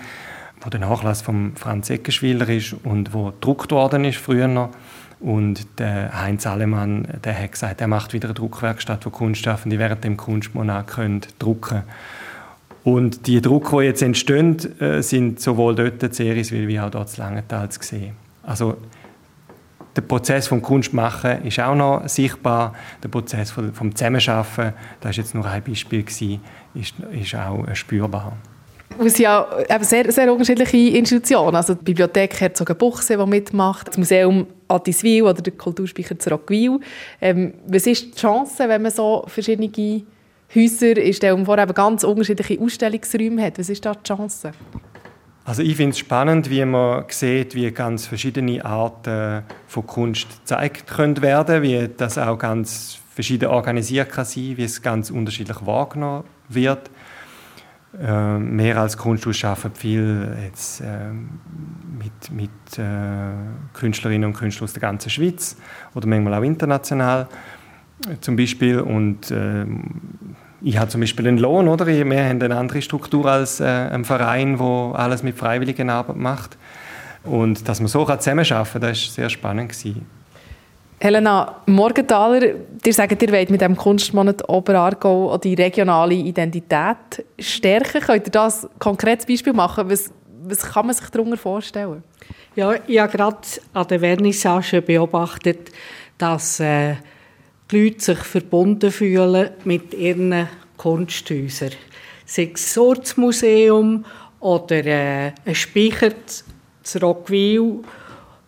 wo 0.61 0.69
der 0.69 0.79
Nachlass 0.79 1.21
von 1.21 1.53
Franz 1.55 1.89
Eckenschwiller 1.89 2.47
ist 2.49 2.75
und 2.83 3.13
wo 3.13 3.31
gedruckt 3.31 3.71
worden 3.71 4.05
ist 4.05 4.17
früher 4.17 4.47
noch. 4.47 4.69
Und 5.19 5.79
der 5.79 6.21
Heinz 6.21 6.45
Allemann, 6.45 7.07
der 7.23 7.41
hat 7.41 7.53
gesagt, 7.53 7.81
er 7.81 7.87
macht 7.87 8.13
wieder 8.13 8.27
eine 8.27 8.35
Druckwerkstatt, 8.35 9.03
wo 9.05 9.09
Kunstschaffende 9.09 9.79
während 9.79 10.03
dem 10.03 10.15
Kunstmonat 10.15 10.87
können 10.87 11.21
drucken 11.39 11.81
Und 12.87 13.27
die 13.27 13.41
Drucke, 13.41 13.79
die 13.79 13.83
jetzt 13.83 14.01
entstehen, 14.01 14.57
äh, 14.79 15.03
sind 15.03 15.41
sowohl 15.41 15.75
dort 15.75 16.01
in 16.01 16.25
Eriswil 16.25 16.69
wie 16.69 16.79
auch 16.79 16.89
dort 16.89 17.09
in 17.17 17.21
Langenthal 17.21 17.67
zu 17.67 17.83
sehen. 17.83 18.13
Also 18.43 18.77
der 19.93 20.03
Prozess 20.03 20.47
vom 20.47 20.61
Kunstmachen 20.61 21.43
ist 21.43 21.59
auch 21.59 21.75
noch 21.75 22.07
sichtbar. 22.07 22.73
Der 23.03 23.09
Prozess 23.09 23.51
vom, 23.51 23.93
Zusammenarbeiten, 23.93 24.73
das 25.01 25.11
ist 25.11 25.17
jetzt 25.17 25.35
nur 25.35 25.45
ein 25.45 25.61
Beispiel 25.63 26.03
gewesen, 26.03 26.39
ist, 26.75 26.93
ist 27.11 27.35
auch 27.35 27.65
spürbar. 27.73 28.37
Es 28.97 29.15
sind 29.15 29.23
ja 29.23 29.45
sehr, 29.81 30.09
sehr 30.09 30.31
unterschiedliche 30.31 30.97
Institutionen. 30.97 31.57
Also 31.57 31.73
die 31.73 31.83
Bibliothek 31.83 32.39
Herzogenbuchsee, 32.39 33.17
die 33.17 33.25
mitmacht, 33.25 33.89
das 33.89 33.97
Museum 33.97 34.47
Attiswil 34.69 35.23
oder 35.23 35.41
der 35.41 35.51
Kulturspeicher 35.51 36.17
Zrockwil. 36.17 36.79
Ähm, 37.19 37.53
was 37.67 37.85
ist 37.85 38.05
die 38.05 38.17
Chance, 38.17 38.63
wenn 38.69 38.81
man 38.81 38.91
so 38.91 39.25
verschiedene 39.27 39.67
Häuser 40.55 40.97
ist, 40.97 41.23
der 41.23 41.37
vorher 41.45 41.63
eben 41.63 41.73
ganz 41.73 42.03
unterschiedliche 42.03 42.61
Ausstellungsräume 42.61 43.43
hat? 43.43 43.59
Was 43.59 43.69
ist 43.69 43.85
da 43.85 43.93
die 43.93 44.03
Chance? 44.03 44.51
Also 45.43 45.61
ich 45.61 45.77
finde 45.77 45.91
es 45.91 45.99
spannend, 45.99 46.49
wie 46.49 46.65
man 46.65 47.05
sieht, 47.07 47.55
wie 47.55 47.71
ganz 47.71 48.05
verschiedene 48.05 48.63
Arten 48.65 49.43
von 49.67 49.87
Kunst 49.87 50.27
gezeigt 50.39 50.87
können 50.87 51.21
werden, 51.21 51.63
wie 51.63 51.89
das 51.95 52.17
auch 52.17 52.37
ganz 52.37 52.99
verschieden 53.13 53.47
organisiert 53.47 54.09
kann 54.09 54.25
sein, 54.25 54.57
wie 54.57 54.63
es 54.63 54.81
ganz 54.81 55.09
unterschiedlich 55.09 55.65
wahrgenommen 55.65 56.25
wird. 56.49 56.91
Äh, 57.99 58.37
mehr 58.37 58.77
als 58.79 58.97
Kunsthaus 58.97 59.43
arbeiten 59.43 59.73
viel 59.73 60.37
jetzt, 60.43 60.81
äh, 60.81 61.11
mit, 61.11 62.31
mit 62.31 62.77
äh, 62.77 63.31
Künstlerinnen 63.73 64.25
und 64.25 64.33
Künstlern 64.33 64.65
aus 64.65 64.73
der 64.73 64.81
ganzen 64.81 65.09
Schweiz 65.09 65.55
oder 65.95 66.07
manchmal 66.07 66.33
auch 66.35 66.43
international 66.43 67.27
äh, 68.07 68.19
zum 68.19 68.35
Beispiel 68.35 68.81
und 68.81 69.31
ähm, 69.31 70.35
ich 70.61 70.77
habe 70.77 70.89
zum 70.89 71.01
Beispiel 71.01 71.27
einen 71.27 71.37
Lohn, 71.37 71.67
oder? 71.67 71.85
Wir 71.85 71.99
haben 71.99 72.41
eine 72.41 72.55
andere 72.57 72.81
Struktur 72.81 73.25
als 73.25 73.59
äh, 73.59 73.65
ein 73.65 74.05
Verein, 74.05 74.59
wo 74.59 74.91
alles 74.91 75.23
mit 75.23 75.37
Freiwilligenarbeit 75.37 76.15
macht. 76.15 76.57
Und 77.23 77.67
dass 77.67 77.79
man 77.79 77.87
so 77.87 78.05
zusammenarbeiten 78.05 78.71
kann, 78.71 78.81
das 78.81 79.05
war 79.05 79.13
sehr 79.13 79.29
spannend. 79.29 79.71
Gewesen. 79.71 80.05
Helena 80.99 81.61
Morgenthaler, 81.67 82.41
ihr 82.83 82.93
sagt, 82.93 83.21
ihr 83.21 83.31
wollt 83.31 83.51
mit 83.51 83.61
dem 83.61 83.75
Kunstmonat 83.75 84.49
Oberaargau 84.49 85.31
auch 85.31 85.37
die 85.37 85.53
regionale 85.53 86.15
Identität 86.15 87.23
stärken. 87.37 88.01
Könnt 88.01 88.27
ihr 88.27 88.31
das 88.31 88.65
ein 88.65 88.69
konkretes 88.79 89.27
Beispiel 89.27 89.53
machen? 89.53 89.91
Was, 89.91 90.11
was 90.43 90.59
kann 90.61 90.87
man 90.87 90.95
sich 90.95 91.07
darunter 91.09 91.37
vorstellen? 91.37 92.01
Ja, 92.55 92.73
ich 92.87 92.97
habe 92.97 93.15
gerade 93.15 93.37
an 93.73 93.87
der 93.87 93.99
Vernissage 93.99 94.81
beobachtet, 94.81 95.69
dass 96.17 96.59
äh, 96.59 96.95
die 97.71 97.83
Leute 97.83 97.99
sich 97.99 98.19
verbunden 98.19 98.91
fühlen 98.91 99.49
mit 99.65 99.93
ihren 99.93 100.47
Kunsthäusern. 100.77 101.71
Sei 102.25 102.51
es 102.53 102.65
das 102.65 102.77
Ortsmuseum 102.77 104.05
oder 104.39 104.85
äh, 104.85 105.31
ein 105.45 105.55
Speicher 105.55 106.11
zu 106.83 106.99
Rockwil 106.99 107.79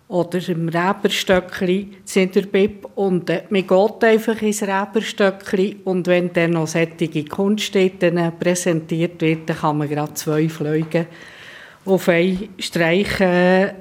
oder 0.08 0.50
im 0.50 0.70
Räberstöckli 0.70 1.88
in 2.16 2.32
der 2.32 2.42
Bib. 2.42 2.88
Und 2.96 3.30
äh, 3.30 3.44
man 3.50 3.68
geht 3.68 4.04
einfach 4.04 4.42
ins 4.42 4.64
Räberstöckli 4.64 5.78
und 5.86 6.08
wenn 6.08 6.34
dann 6.34 6.52
noch 6.52 6.68
solche 6.68 7.26
Kunststätten 7.26 8.32
präsentiert 8.40 9.22
wird, 9.22 9.50
dann 9.50 9.58
kann 9.58 9.78
man 9.78 9.90
gerade 9.90 10.14
zwei 10.16 10.50
Flüge 10.50 11.08
auf 11.86 12.10
einen 12.10 12.50
Streich 12.58 13.20
äh. 13.22 13.74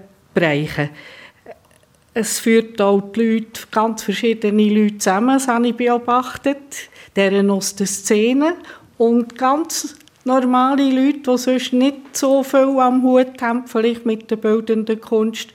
Es 2.20 2.40
führt 2.40 2.80
auch 2.80 3.00
die 3.12 3.20
Leute, 3.20 3.60
ganz 3.70 4.02
verschiedene 4.02 4.68
Leute 4.70 4.98
zusammen, 4.98 5.34
das 5.38 5.46
habe 5.46 5.68
ich 5.68 5.76
beobachtet, 5.76 6.90
deren 7.14 7.48
aus 7.48 7.76
der 7.76 7.86
Szene 7.86 8.56
und 8.96 9.38
ganz 9.38 9.94
normale 10.24 10.82
Leute, 10.90 11.20
die 11.20 11.38
sonst 11.38 11.72
nicht 11.72 12.16
so 12.16 12.42
viel 12.42 12.76
am 12.80 13.04
Hut 13.04 13.40
haben, 13.40 13.68
vielleicht 13.68 14.04
mit 14.04 14.28
der 14.32 14.34
bildenden 14.34 15.00
Kunst, 15.00 15.50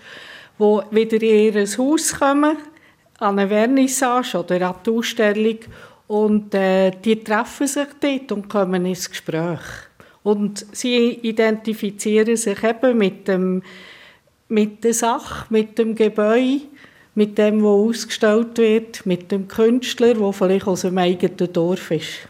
die 0.57 0.79
wieder 0.91 1.21
in 1.21 1.53
ihr 1.53 1.67
Haus 1.77 2.17
kommen, 2.17 2.55
an 3.19 3.39
eine 3.39 3.49
Vernissage 3.49 4.39
oder 4.39 4.69
an 4.69 4.75
die 4.85 4.89
Ausstellung 4.89 5.59
Und 6.07 6.55
äh, 6.55 6.91
die 6.91 7.21
treffen 7.21 7.67
sich 7.67 7.89
dort 7.99 8.31
und 8.31 8.47
kommen 8.47 8.85
ins 8.85 9.09
Gespräch. 9.09 9.59
Und 10.23 10.65
sie 10.71 11.09
identifizieren 11.23 12.37
sich 12.37 12.63
eben 12.63 12.97
mit, 12.97 13.27
dem, 13.27 13.63
mit 14.53 14.83
der 14.83 14.93
Sache, 14.93 15.45
mit 15.49 15.79
dem 15.79 15.95
Gebäude, 15.95 16.61
mit 17.15 17.37
dem, 17.37 17.63
was 17.63 17.97
ausgestellt 17.97 18.57
wird, 18.57 19.05
mit 19.05 19.31
dem 19.31 19.47
Künstler, 19.47 20.13
der 20.13 20.33
vielleicht 20.33 20.67
aus 20.67 20.81
dem 20.81 20.97
eigenen 20.97 21.51
Dorf 21.51 21.91
ist. 21.91 22.29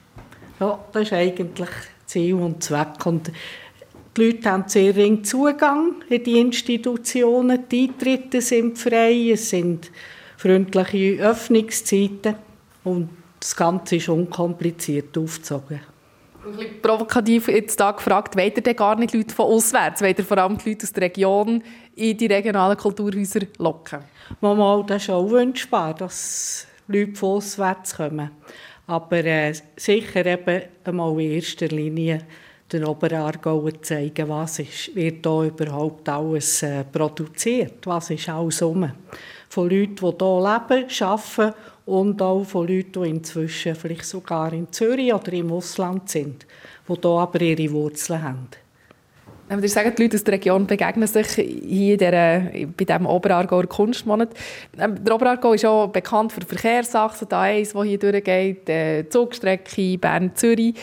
Ja, 0.59 0.79
das 0.93 1.03
ist 1.03 1.13
eigentlich 1.13 1.69
Ziel 2.05 2.35
und 2.35 2.63
Zweck. 2.63 3.05
Und 3.05 3.31
die 4.15 4.25
Leute 4.25 4.51
haben 4.51 4.63
sehr 4.67 4.95
ring 4.95 5.23
Zugang 5.23 5.95
in 6.09 6.23
die 6.23 6.39
Institutionen. 6.39 7.67
Die 7.69 7.89
Eintritte 7.89 8.41
sind 8.41 8.77
frei, 8.77 9.31
es 9.31 9.49
sind 9.49 9.91
freundliche 10.37 11.21
Öffnungszeiten 11.21 12.35
und 12.85 13.09
das 13.39 13.55
Ganze 13.55 13.97
ist 13.97 14.07
unkompliziert 14.07 15.17
aufgezogen. 15.17 15.81
Ein 16.45 16.57
bisschen 16.57 16.81
provokativ 16.81 17.47
jetzt 17.47 17.79
da 17.79 17.91
gefragt, 17.91 18.35
wollt 18.35 18.57
ihr 18.57 18.63
denn 18.63 18.75
gar 18.75 18.97
nicht 18.97 19.13
Leute 19.13 19.33
von 19.33 19.45
auswärts, 19.45 20.01
wollt 20.01 20.19
ihr 20.19 20.25
vor 20.25 20.37
allem 20.37 20.57
die 20.57 20.69
Leute 20.69 20.83
aus 20.83 20.91
der 20.91 21.03
Region 21.03 21.63
in 21.95 22.17
die 22.17 22.27
regionalen 22.27 22.77
Kulturhäuser 22.77 23.41
locken? 23.57 23.99
Mal, 24.41 24.83
das 24.85 25.03
ist 25.03 25.09
auch 25.09 25.29
wünschbar, 25.29 25.93
dass 25.93 26.67
Leute 26.87 27.15
von 27.15 27.37
auswärts 27.37 27.95
kommen. 27.95 28.31
Aber 28.87 29.23
äh, 29.23 29.53
sicher 29.77 30.25
eben 30.25 30.63
einmal 30.83 31.19
in 31.21 31.31
erster 31.31 31.67
Linie 31.67 32.19
den 32.71 32.85
Oberaargauer 32.85 33.81
zeigen, 33.81 34.29
was 34.29 34.59
ist, 34.59 34.95
wird 34.95 35.25
hier 35.25 35.43
überhaupt 35.43 36.09
alles 36.09 36.63
äh, 36.63 36.83
produziert, 36.83 37.85
was 37.85 38.09
ist 38.09 38.27
alles 38.29 38.61
rum. 38.63 38.91
Von 39.49 39.69
Leuten, 39.69 39.95
die 39.95 40.01
hier 40.01 40.17
leben, 40.19 40.89
arbeiten 40.89 41.53
und 41.85 42.21
auch 42.21 42.43
von 42.43 42.67
Leuten, 42.67 43.03
die 43.03 43.09
inzwischen 43.09 43.75
vielleicht 43.75 44.05
sogar 44.05 44.51
in 44.53 44.71
Zürich 44.71 45.13
oder 45.13 45.33
im 45.33 45.51
Ausland 45.51 46.09
sind, 46.09 46.45
die 46.87 46.93
hier 46.93 47.11
aber 47.11 47.41
ihre 47.41 47.71
Wurzeln 47.71 48.23
haben. 48.23 48.62
Wenn 49.49 49.61
wir 49.61 49.69
sagen, 49.69 49.93
die 49.95 50.03
Leute 50.03 50.15
aus 50.15 50.23
der 50.23 50.35
Region 50.35 50.65
begegnen 50.65 51.07
sich 51.07 51.27
hier 51.35 51.97
der, 51.97 52.51
bei 52.77 52.85
diesem 52.85 53.05
Oberaargauer 53.05 53.67
Kunstmonat. 53.67 54.29
Ähm, 54.79 55.03
der 55.03 55.15
Oberaargau 55.15 55.53
ist 55.53 55.65
auch 55.65 55.87
bekannt 55.87 56.31
für 56.31 56.41
Verkehrsachsen, 56.41 57.27
die 57.27 57.35
A1, 57.35 57.73
die 57.83 57.89
hier 57.89 57.99
durchgeht, 57.99 58.67
die 58.67 59.09
Zugstrecke 59.09 59.97
Bern-Zürich. 59.97 60.75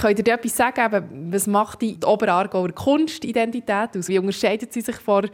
Könnt 0.00 0.18
ihr 0.18 0.24
dir 0.24 0.34
etwas 0.34 0.56
sagen, 0.56 1.04
was 1.30 1.46
macht 1.48 1.82
die 1.82 1.98
Oberaargauer 2.04 2.70
Kunstidentität 2.70 3.96
aus? 3.96 4.08
Wie 4.08 4.18
unterscheidet 4.18 4.72
sie 4.72 4.82
sich 4.82 4.96
von, 4.96 5.28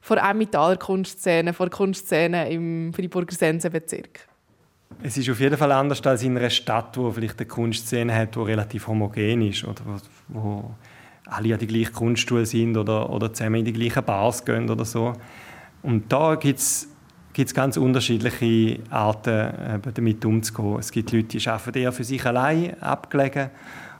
von 0.00 0.16
Emmentaler 0.16 0.76
Kunstszene, 0.76 1.52
von 1.52 1.68
der 1.68 1.76
Kunstszene 1.76 2.50
im 2.50 2.92
Freiburger 2.94 3.34
Sensenbezirk? 3.34 4.20
Es 5.02 5.16
ist 5.18 5.28
auf 5.28 5.40
jeden 5.40 5.56
Fall 5.56 5.72
anders 5.72 6.04
als 6.06 6.22
in 6.22 6.38
einer 6.38 6.50
Stadt, 6.50 6.96
wo 6.96 7.10
vielleicht 7.10 7.38
eine 7.38 7.46
Kunstszene 7.46 8.14
hat, 8.14 8.34
die 8.34 8.40
relativ 8.40 8.86
homogen 8.86 9.42
ist 9.42 9.64
oder 9.64 9.82
wo 10.28 10.70
alle 11.26 11.54
an 11.54 11.60
die 11.60 11.66
gleichen 11.66 11.92
Kunststuhl 11.92 12.44
sind 12.46 12.76
oder, 12.76 13.10
oder 13.10 13.32
zusammen 13.32 13.56
in 13.56 13.64
die 13.64 13.72
gleichen 13.72 14.04
Bars 14.04 14.44
gehen 14.44 14.68
oder 14.68 14.84
so. 14.84 15.14
Und 15.82 16.12
da 16.12 16.34
gibt 16.34 16.58
es 16.58 16.88
ganz 17.54 17.76
unterschiedliche 17.76 18.80
Arten, 18.90 19.80
damit 19.94 20.24
umzugehen. 20.24 20.78
Es 20.78 20.90
gibt 20.92 21.12
Leute, 21.12 21.38
die 21.38 21.48
arbeiten 21.48 21.78
eher 21.78 21.92
für 21.92 22.04
sich 22.04 22.24
allein 22.24 22.80
abgelegen 22.80 23.50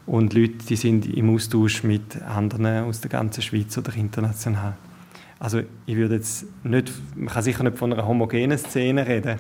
und 0.07 0.35
Leute, 0.35 0.67
die 0.69 0.77
sind 0.77 1.07
im 1.07 1.35
Austausch 1.35 1.83
mit 1.83 2.21
anderen 2.23 2.85
aus 2.85 3.01
der 3.01 3.11
ganzen 3.11 3.43
Schweiz 3.43 3.77
oder 3.79 3.95
international. 3.95 4.75
Also 5.39 5.63
ich 5.87 5.97
würde 5.97 6.17
jetzt 6.17 6.47
nicht, 6.65 6.93
man 7.17 7.29
kann 7.29 7.43
sicher 7.43 7.65
nicht 7.65 7.79
von 7.79 7.93
einer 7.93 8.07
homogenen 8.07 8.57
Szene 8.59 9.07
reden, 9.07 9.39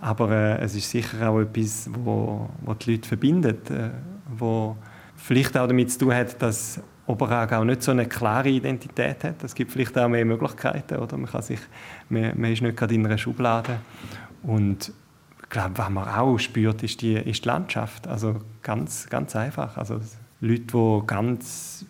aber 0.00 0.30
äh, 0.30 0.60
es 0.62 0.74
ist 0.74 0.90
sicher 0.90 1.28
auch 1.28 1.40
etwas, 1.40 1.90
wo, 1.92 2.48
wo 2.62 2.74
die 2.74 2.92
Leute 2.92 3.08
verbindet, 3.08 3.70
äh, 3.70 3.90
wo 4.36 4.76
vielleicht 5.16 5.56
auch 5.56 5.66
damit 5.66 5.92
zu 5.92 5.98
tun 5.98 6.14
hat, 6.14 6.40
dass 6.40 6.80
Oberaargau 7.08 7.64
nicht 7.64 7.82
so 7.82 7.90
eine 7.90 8.06
klare 8.06 8.50
Identität 8.50 9.24
hat. 9.24 9.42
Es 9.42 9.54
gibt 9.54 9.72
vielleicht 9.72 9.96
auch 9.98 10.08
mehr 10.08 10.26
Möglichkeiten, 10.26 10.98
oder? 10.98 11.16
Man, 11.16 11.30
kann 11.30 11.42
sich, 11.42 11.60
man, 12.10 12.38
man 12.38 12.52
ist 12.52 12.60
nicht 12.60 12.76
gerade 12.76 12.94
in 12.94 13.04
einer 13.06 13.16
Schublade. 13.16 13.78
Und 14.42 14.92
ich 15.42 15.48
glaube, 15.48 15.78
was 15.78 15.88
man 15.88 16.06
auch 16.06 16.38
spürt, 16.38 16.82
ist 16.82 17.00
die, 17.00 17.14
ist 17.14 17.44
die 17.44 17.48
Landschaft. 17.48 18.06
Also 18.06 18.36
ganz, 18.62 19.08
ganz 19.08 19.34
einfach. 19.34 19.78
Also 19.78 20.00
Leute, 20.40 20.64
die 20.64 21.06
ganz 21.06 21.86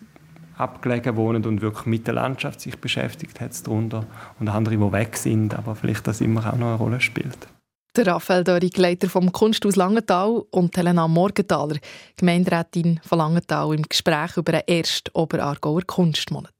abgelegen 0.55 1.17
wohnen 1.17 1.45
und 1.45 1.61
wirklich 1.61 1.85
mit 1.85 2.07
der 2.07 2.13
Landschaft 2.13 2.61
sich 2.61 2.79
beschäftigt, 2.79 3.41
hat 3.41 3.51
es 3.51 3.63
darunter. 3.63 4.05
Und 4.39 4.47
andere, 4.47 4.77
die 4.77 4.91
weg 4.93 5.17
sind, 5.17 5.53
aber 5.53 5.75
vielleicht 5.75 6.07
das 6.07 6.21
immer 6.21 6.41
auch 6.47 6.57
noch 6.57 6.67
eine 6.67 6.75
Rolle 6.75 7.01
spielt. 7.01 7.49
Der 7.95 8.05
Raphael 8.05 8.43
Dörig, 8.43 8.77
Leiter 8.77 9.09
vom 9.09 9.31
Kunsthaus 9.31 9.75
Langenthal 9.75 10.43
und 10.51 10.77
Helena 10.77 11.07
Morgenthaler, 11.07 11.77
Gemeinderätin 12.17 12.99
von 13.03 13.17
Langenthal, 13.17 13.73
im 13.73 13.81
Gespräch 13.81 14.37
über 14.37 14.51
den 14.51 14.67
ersten 14.67 15.09
Oberaargauer 15.13 15.81
Kunstmonat. 15.87 16.53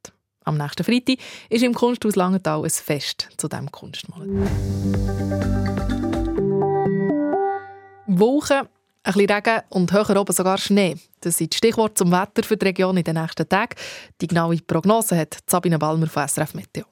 Am 0.43 0.57
nächsten 0.57 0.83
Freitag 0.83 1.17
ist 1.49 1.63
im 1.63 1.75
Kunsthaus 1.75 2.15
Langenthal 2.15 2.63
ein 2.63 2.69
Fest 2.71 3.29
zu 3.37 3.47
diesem 3.47 3.71
Kunstmonat. 3.71 4.27
Wochen, 8.07 8.53
ein 8.53 8.67
bisschen 9.03 9.29
Regen 9.29 9.61
und 9.69 9.93
höher 9.93 10.19
oben 10.19 10.33
sogar 10.33 10.57
Schnee. 10.57 10.95
Das 11.21 11.37
sind 11.37 11.53
die 11.53 11.57
Stichworte 11.57 11.93
zum 11.93 12.11
Wetter 12.11 12.41
für 12.41 12.57
die 12.57 12.65
Region 12.65 12.97
in 12.97 13.03
den 13.03 13.15
nächsten 13.15 13.47
Tagen. 13.47 13.75
Die 14.19 14.27
genaue 14.27 14.57
Prognose 14.57 15.15
hat 15.15 15.37
Sabine 15.45 15.77
Balmer 15.77 16.07
von 16.07 16.27
SRF 16.27 16.55
Meteo. 16.55 16.85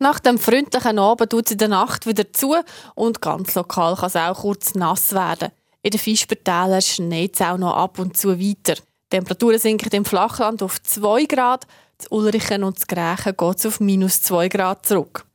Nach 0.00 0.20
dem 0.20 0.38
freundlichen 0.38 0.98
Abend 1.00 1.30
tut 1.30 1.46
es 1.46 1.52
in 1.52 1.58
der 1.58 1.68
Nacht 1.68 2.06
wieder 2.06 2.32
zu 2.32 2.54
und 2.94 3.20
ganz 3.20 3.56
lokal 3.56 3.96
kann 3.96 4.06
es 4.06 4.16
auch 4.16 4.40
kurz 4.42 4.74
nass 4.74 5.12
werden. 5.12 5.50
In 5.82 5.90
den 5.90 5.98
Fischbertälern 5.98 6.82
schneit 6.82 7.34
es 7.34 7.40
auch 7.40 7.58
noch 7.58 7.74
ab 7.74 7.98
und 7.98 8.16
zu 8.16 8.38
weiter. 8.38 8.74
Die 8.74 9.16
Temperaturen 9.16 9.58
sinken 9.58 9.90
im 9.90 10.04
Flachland 10.04 10.62
auf 10.62 10.80
2 10.80 11.24
Grad, 11.24 11.66
zu 11.98 12.12
Ulrichen 12.12 12.62
und 12.62 12.78
zu 12.78 12.86
Grächen 12.86 13.36
geht 13.36 13.58
es 13.58 13.66
auf 13.66 13.80
minus 13.80 14.22
2 14.22 14.48
Grad 14.48 14.86
zurück. 14.86 15.26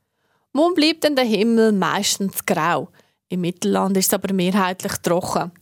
Morgen 0.54 0.74
bleibt 0.74 1.04
dann 1.04 1.16
der 1.16 1.26
Himmel 1.26 1.72
meistens 1.72 2.46
grau. 2.46 2.88
Im 3.28 3.42
Mittelland 3.42 3.96
ist 3.98 4.06
es 4.06 4.14
aber 4.14 4.32
mehrheitlich 4.32 4.94
trocken. 5.02 5.52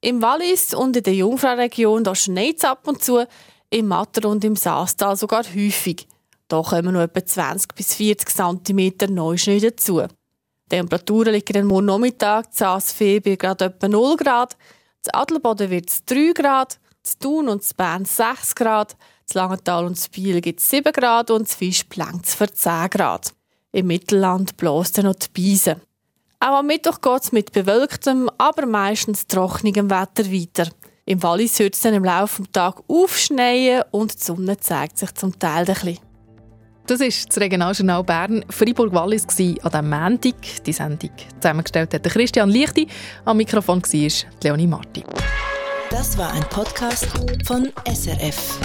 Im 0.00 0.22
Wallis 0.22 0.74
und 0.74 0.96
in 0.96 1.04
der 1.04 1.14
Jungfrauregion 1.14 2.14
schneit 2.16 2.56
es 2.56 2.64
ab 2.64 2.88
und 2.88 3.04
zu, 3.04 3.24
im 3.68 3.86
Matter 3.86 4.28
und 4.28 4.44
im 4.44 4.56
Saastal 4.56 5.16
sogar 5.16 5.44
häufig. 5.44 6.08
Da 6.50 6.62
kommen 6.62 6.94
noch 6.94 7.02
etwa 7.02 7.24
20 7.24 7.76
bis 7.76 7.94
40 7.94 8.28
cm 8.28 9.14
Neuschnee 9.14 9.60
dazu. 9.60 10.00
Die 10.00 10.68
Temperaturen 10.68 11.32
liegen 11.32 11.68
morgen 11.68 11.86
Nachmittag, 11.86 12.52
zu 12.52 12.66
Asfee 12.66 13.20
bei 13.20 13.36
gerade 13.36 13.66
etwa 13.66 13.86
0 13.86 14.16
Grad, 14.16 14.56
zu 15.00 15.14
Adelboden 15.14 15.70
wird 15.70 15.88
es 15.88 16.04
3 16.06 16.32
Grad, 16.34 16.80
zu 17.04 17.18
Thun 17.20 17.48
und 17.48 17.62
zu 17.62 17.72
Bern 17.76 18.04
6 18.04 18.56
Grad, 18.56 18.96
zu 19.26 19.38
Langenthal 19.38 19.84
und 19.86 19.94
zu 19.94 20.10
Biel 20.10 20.40
gibt 20.40 20.58
es 20.58 20.68
7 20.68 20.92
Grad 20.92 21.30
und 21.30 21.48
zu 21.48 21.56
Fisch 21.56 21.84
plankt 21.84 22.26
es 22.26 22.34
für 22.34 22.52
10 22.52 22.90
Grad. 22.90 23.32
Im 23.70 23.86
Mittelland 23.86 24.56
bläst 24.56 24.98
noch 24.98 25.14
die 25.14 25.28
Beise. 25.32 25.80
Auch 26.40 26.58
am 26.58 26.66
Mittwoch 26.66 27.00
geht 27.00 27.22
es 27.22 27.30
mit 27.30 27.52
bewölktem, 27.52 28.28
aber 28.38 28.66
meistens 28.66 29.28
trockenem 29.28 29.88
Wetter 29.88 30.32
weiter. 30.32 30.68
Im 31.04 31.22
Wallis 31.22 31.60
hört 31.60 31.74
es 31.74 31.80
dann 31.82 31.94
im 31.94 32.04
Laufe 32.04 32.42
des 32.42 32.50
Tages 32.50 32.82
aufschneien 32.88 33.84
und 33.92 34.14
die 34.14 34.24
Sonne 34.24 34.58
zeigt 34.58 34.98
sich 34.98 35.14
zum 35.14 35.38
Teil 35.38 35.68
ein 35.68 35.74
bisschen. 35.74 36.09
Das 36.90 36.98
war 36.98 37.06
das 37.06 37.40
Regionaljournal 37.40 38.02
Bern 38.02 38.44
Freiburg-Wallis 38.50 39.22
an 39.22 39.70
diesem 39.70 39.90
Montag. 39.90 40.34
Die 40.66 40.72
Sendung 40.72 41.10
zusammengestellt 41.40 41.94
hat 41.94 42.02
Christian 42.02 42.50
Lichti. 42.50 42.88
Am 43.24 43.36
Mikrofon 43.36 43.80
war 43.80 44.26
Leonie 44.42 44.66
Marti. 44.66 45.04
Das 45.88 46.18
war 46.18 46.32
ein 46.32 46.42
Podcast 46.50 47.06
von 47.46 47.68
SRF. 47.86 48.58